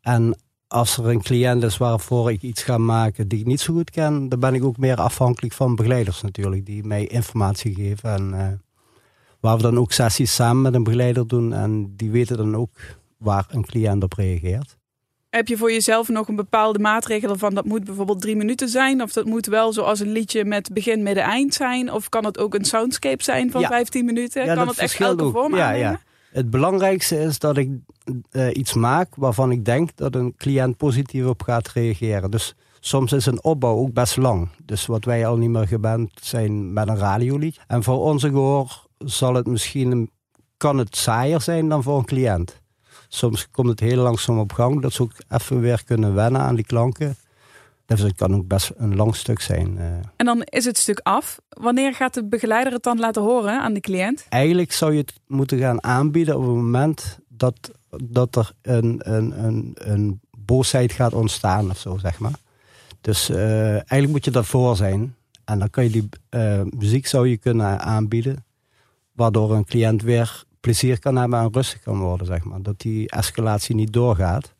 [0.00, 0.36] En
[0.72, 3.90] als er een cliënt is waarvoor ik iets ga maken die ik niet zo goed
[3.90, 8.10] ken, dan ben ik ook meer afhankelijk van begeleiders natuurlijk, die mij informatie geven.
[8.10, 8.46] En eh,
[9.40, 11.52] waar we dan ook sessies samen met een begeleider doen.
[11.52, 12.70] En die weten dan ook
[13.18, 14.76] waar een cliënt op reageert.
[15.30, 19.02] Heb je voor jezelf nog een bepaalde maatregel van dat moet bijvoorbeeld drie minuten zijn?
[19.02, 21.92] Of dat moet wel zoals een liedje met begin, midden, eind zijn?
[21.92, 23.68] Of kan het ook een soundscape zijn van Ja.
[23.68, 24.44] 15 minuten?
[24.44, 25.32] Ja, kan het echt elke ook.
[25.32, 25.90] vorm Ja, aannemen?
[25.90, 26.00] ja.
[26.32, 27.70] Het belangrijkste is dat ik
[28.30, 32.30] eh, iets maak waarvan ik denk dat een cliënt positief op gaat reageren.
[32.30, 34.48] Dus soms is een opbouw ook best lang.
[34.64, 37.60] Dus wat wij al niet meer gewend zijn met een radiolied.
[37.66, 40.10] En voor onze gehoor zal het misschien
[40.56, 42.60] kan het saaier zijn dan voor een cliënt.
[43.08, 46.54] Soms komt het heel langzaam op gang, dat ze ook even weer kunnen wennen aan
[46.54, 47.16] die klanken.
[47.96, 49.78] Dus het kan ook best een lang stuk zijn.
[49.78, 49.84] eh.
[50.16, 51.40] En dan is het stuk af.
[51.48, 54.26] Wanneer gaat de begeleider het dan laten horen aan de cliënt?
[54.28, 57.70] eigenlijk zou je het moeten gaan aanbieden op het moment dat,
[58.04, 62.34] dat er een, een, een, een boosheid gaat ontstaan of zo, zeg maar.
[63.00, 65.14] Dus eh, eigenlijk moet je daarvoor zijn.
[65.44, 68.44] En dan kan je die eh, muziek zou je kunnen aanbieden,
[69.12, 72.62] waardoor een cliënt weer plezier kan hebben en rustig kan worden, zeg maar.
[72.62, 74.54] Dat die escalatie niet doorgaat.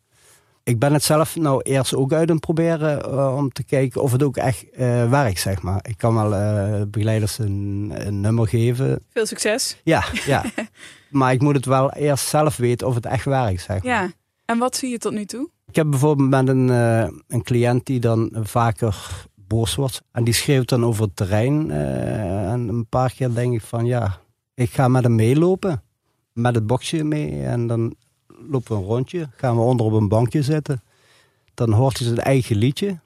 [0.64, 4.12] Ik ben het zelf nou eerst ook uit aan proberen eh, om te kijken of
[4.12, 5.80] het ook echt eh, werkt, zeg maar.
[5.88, 9.80] Ik kan wel eh, begeleiders een, een nummer geven Veel succes.
[9.84, 10.44] ja, ja.
[11.10, 13.92] maar ik moet het wel eerst zelf weten of het echt werkt, zeg maar.
[13.92, 14.10] Ja.
[14.44, 15.50] En wat zie je tot nu toe?
[15.66, 16.68] Ik heb bijvoorbeeld met een,
[17.28, 20.02] een cliënt die dan vaker boos wordt.
[20.12, 21.70] En die schreeuwt dan over het terrein.
[21.70, 24.18] en een paar keer denk ik van ja,
[24.54, 25.82] ik ga met hem meelopen.
[26.32, 27.44] Met het boxje mee.
[27.44, 27.94] En dan
[28.50, 29.28] lopen we een rondje.
[29.36, 30.82] Gaan we onder op een bankje zitten.
[31.54, 32.98] Dan hoort hij zijn eigen liedje.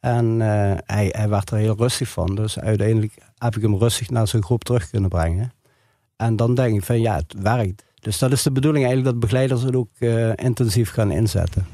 [0.00, 2.34] En eh, hij, hij werd er heel rustig van.
[2.34, 5.52] Dus uiteindelijk heb ik hem rustig naar zijn groep terug kunnen brengen.
[6.16, 7.84] En dan denk ik van ja, het werkt.
[8.00, 11.66] Dus dat is de bedoeling eigenlijk dat begeleiders het ook eh, intensief gaan inzetten.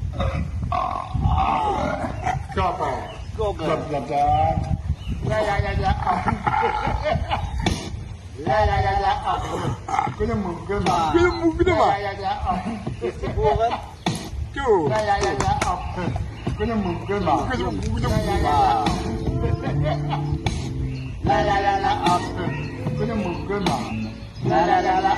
[5.27, 5.95] Ja, ja, ja.
[8.47, 9.39] Ja, ja, ja, ja.
[10.17, 11.11] Kunnen moe, kunnen maar.
[11.11, 12.01] Kunnen moe, kunnen maar.
[12.01, 13.79] Ja, ja, ja.
[14.53, 14.89] Toe.
[14.89, 15.79] Ja, ja, ja, ja.
[16.57, 17.47] Kunnen moe, kunnen maar.
[17.49, 18.87] Kunnen moe, kunnen maar.
[21.23, 22.19] Ja, ja, ja, ja.
[22.97, 24.07] Kunnen moe, kunnen maar.
[24.43, 25.15] Ja, ja, ja, ja.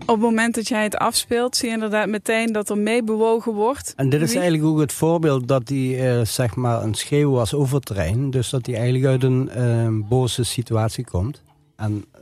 [0.00, 3.52] Op het moment dat jij het afspeelt, zie je inderdaad meteen dat er mee bewogen
[3.52, 3.92] wordt.
[3.96, 7.54] En dit is eigenlijk ook het voorbeeld dat hij eh, zeg maar een schreeuw was
[7.54, 8.30] over het terrein.
[8.30, 11.42] Dus dat hij eigenlijk uit een eh, boze situatie komt.
[11.82, 12.20] En eh,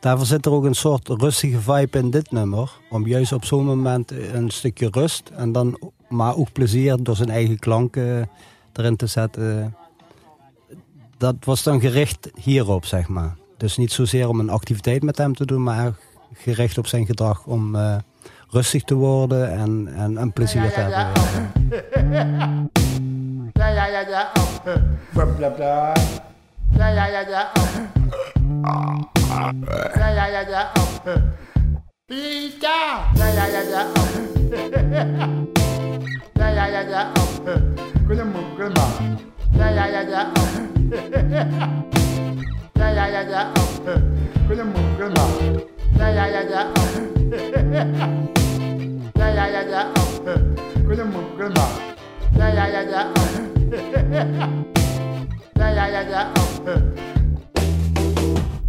[0.00, 2.70] daarvoor zit er ook een soort rustige vibe in dit nummer.
[2.90, 7.30] Om juist op zo'n moment een stukje rust en dan maar ook plezier door zijn
[7.30, 8.30] eigen klanken
[8.72, 9.76] erin te zetten.
[11.16, 13.36] Dat was dan gericht hierop, zeg maar.
[13.56, 15.94] Dus niet zozeer om een activiteit met hem te doen, maar
[16.32, 17.96] gericht op zijn gedrag om eh,
[18.50, 21.06] rustig te worden en, en, en plezier te hebben.
[26.76, 27.52] Ja, ja, ja, ja.
[28.62, 29.82] Bla, bla, bla.
[29.96, 30.44] Ja, ja, ja, ja.
[30.44, 31.38] Ja, ja, ja, ja.
[32.08, 33.04] Pika.
[33.16, 33.82] Ja, ja, ja, ja.
[36.38, 37.12] Ja, ja, ja, ja.
[38.06, 38.92] Kunnen moe, kunnen maar.
[39.52, 40.26] Ja, ja, ja, ja.
[42.72, 43.52] Ja, ja, ja, ja.
[44.46, 45.28] Kunnen moe, kunnen maar.
[45.98, 46.66] Ja, ja, ja, ja.
[49.14, 49.86] Ja, ja, ja, ja.
[50.86, 51.70] Kunnen moe, kunnen maar.
[52.36, 53.06] Ja, ja, ja, ja.
[53.70, 54.77] Ja, ja,
[55.58, 56.34] Yeah, yeah, yeah, yeah.
[56.36, 56.44] Oh.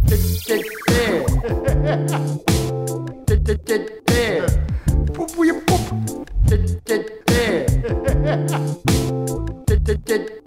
[0.08, 1.22] Tick, tick, tick.
[3.26, 4.50] Tick, tick, tick, tick.
[5.14, 5.30] Poop,
[5.68, 6.26] poop.
[6.48, 7.68] Tick, tick, tick.
[9.66, 10.39] Tick, tick, tick.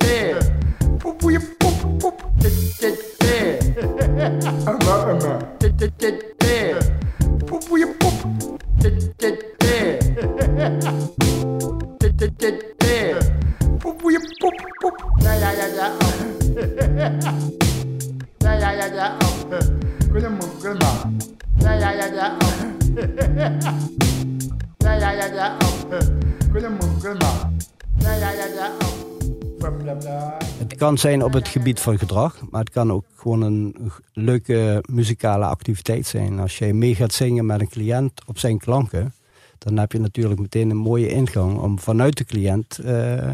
[30.94, 33.76] Kan zijn op het gebied van gedrag, maar het kan ook gewoon een
[34.14, 36.40] leuke muzikale activiteit zijn.
[36.40, 39.14] Als jij mee gaat zingen met een cliënt op zijn klanken,
[39.58, 43.34] dan heb je natuurlijk meteen een mooie ingang om vanuit de cliënt eh,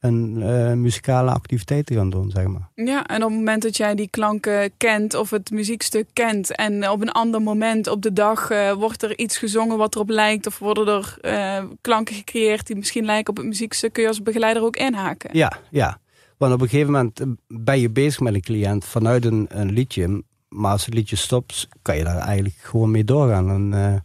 [0.00, 2.68] een eh, muzikale activiteit te gaan doen, zeg maar.
[2.74, 6.90] Ja, en op het moment dat jij die klanken kent of het muziekstuk kent en
[6.90, 10.46] op een ander moment op de dag eh, wordt er iets gezongen wat erop lijkt
[10.46, 14.22] of worden er eh, klanken gecreëerd die misschien lijken op het muziekstuk, kun je als
[14.22, 15.30] begeleider ook inhaken.
[15.32, 15.98] Ja, ja.
[16.38, 20.22] Want op een gegeven moment ben je bezig met een cliënt vanuit een, een liedje.
[20.48, 23.50] Maar als het liedje stopt, kan je daar eigenlijk gewoon mee doorgaan.
[23.50, 24.00] En, eh,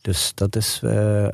[0.00, 1.28] dus dat is, eh,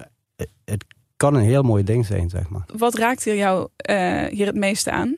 [0.64, 0.84] het-
[1.16, 2.64] kan een heel mooi ding zijn, zeg maar.
[2.76, 5.16] Wat raakt hier jou eh, hier het meeste aan?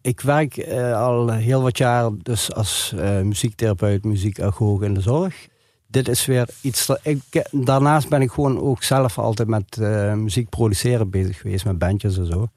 [0.00, 5.46] Ik werk al heel wat jaar dus als muziektherapeut, muziekagoog in de zorg.
[5.86, 7.48] Dit is weer iets ik.
[7.50, 9.76] Daarnaast ben ik gewoon ook zelf altijd met
[10.16, 12.48] muziek produceren bezig geweest, met bandjes en zo.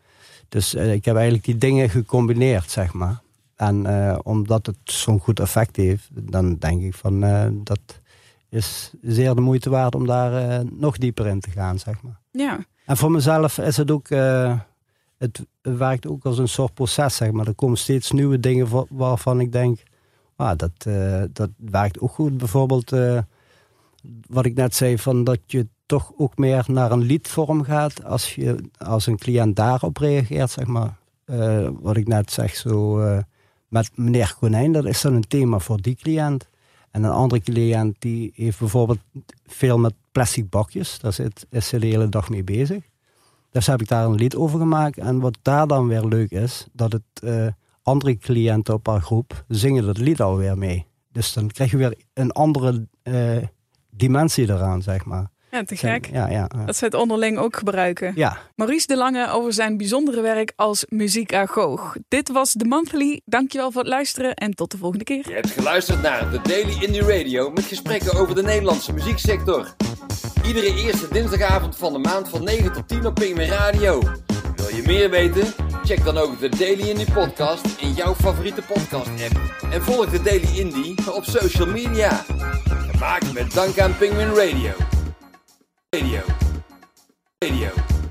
[0.49, 3.21] Dus eh, ik heb eigenlijk die dingen gecombineerd, zeg maar.
[3.55, 7.79] En eh, omdat het zo'n goed effect heeft, dan denk ik van eh, dat
[8.49, 12.19] is zeer de moeite waard om daar nog dieper in te gaan, zeg maar.
[12.31, 14.09] Ja, En voor mezelf is het ook,
[15.17, 17.47] het werkt ook als een soort proces, zeg maar.
[17.47, 19.83] Er komen steeds nieuwe dingen wa- waarvan ik denk,
[20.35, 20.71] ah, dat,
[21.33, 22.37] dat werkt ook goed.
[22.37, 22.89] Bijvoorbeeld,
[24.27, 28.35] wat ik net zei, van dat je toch ook meer naar een liedvorm gaat als,
[28.35, 30.97] je, als een cliënt daarop reageert, zeg maar.
[31.25, 33.17] Eh, wat ik net zeg, zo eh,
[33.67, 36.47] met meneer Konijn, dat is dan een thema voor die cliënt.
[36.91, 38.99] En een andere cliënt die heeft bijvoorbeeld
[39.45, 40.99] veel met plastic bakjes.
[40.99, 42.83] Daar zit, is ze de hele dag mee bezig.
[43.51, 44.97] Dus heb ik daar een lied over gemaakt.
[44.97, 47.47] En wat daar dan weer leuk is, dat het eh,
[47.81, 50.85] andere cliënten op haar groep zingen dat lied alweer mee.
[51.11, 52.87] Dus dan krijg je weer een andere
[53.89, 55.29] dimensie eraan, zeg maar.
[55.51, 56.09] Ja te gek.
[56.11, 56.65] Ja, ja, ja.
[56.65, 58.11] Dat ze het onderling ook gebruiken.
[58.15, 58.37] ja.
[58.55, 61.95] Maurice de Lange over zijn bijzondere werk als muziekagoog.
[62.07, 63.21] Dit was The Monthly.
[63.25, 65.27] Dankjewel voor het luisteren en tot de volgende keer.
[65.27, 69.75] Je hebt geluisterd naar de Daily Indie Radio met gesprekken over de Nederlandse muzieksector.
[70.45, 74.01] Iedere eerste dinsdagavond van de maand van 9 tot 10 op Pingwin Radio.
[74.55, 75.45] Wil je meer weten?
[75.83, 79.41] Check dan ook de Daily Indie podcast in jouw favoriete podcast app.
[79.71, 82.25] En volg de Daily Indie op social media.
[82.91, 84.98] Gemaakt met dank aan Penguin Radio.
[85.91, 86.21] Radio.
[87.41, 88.08] Radio.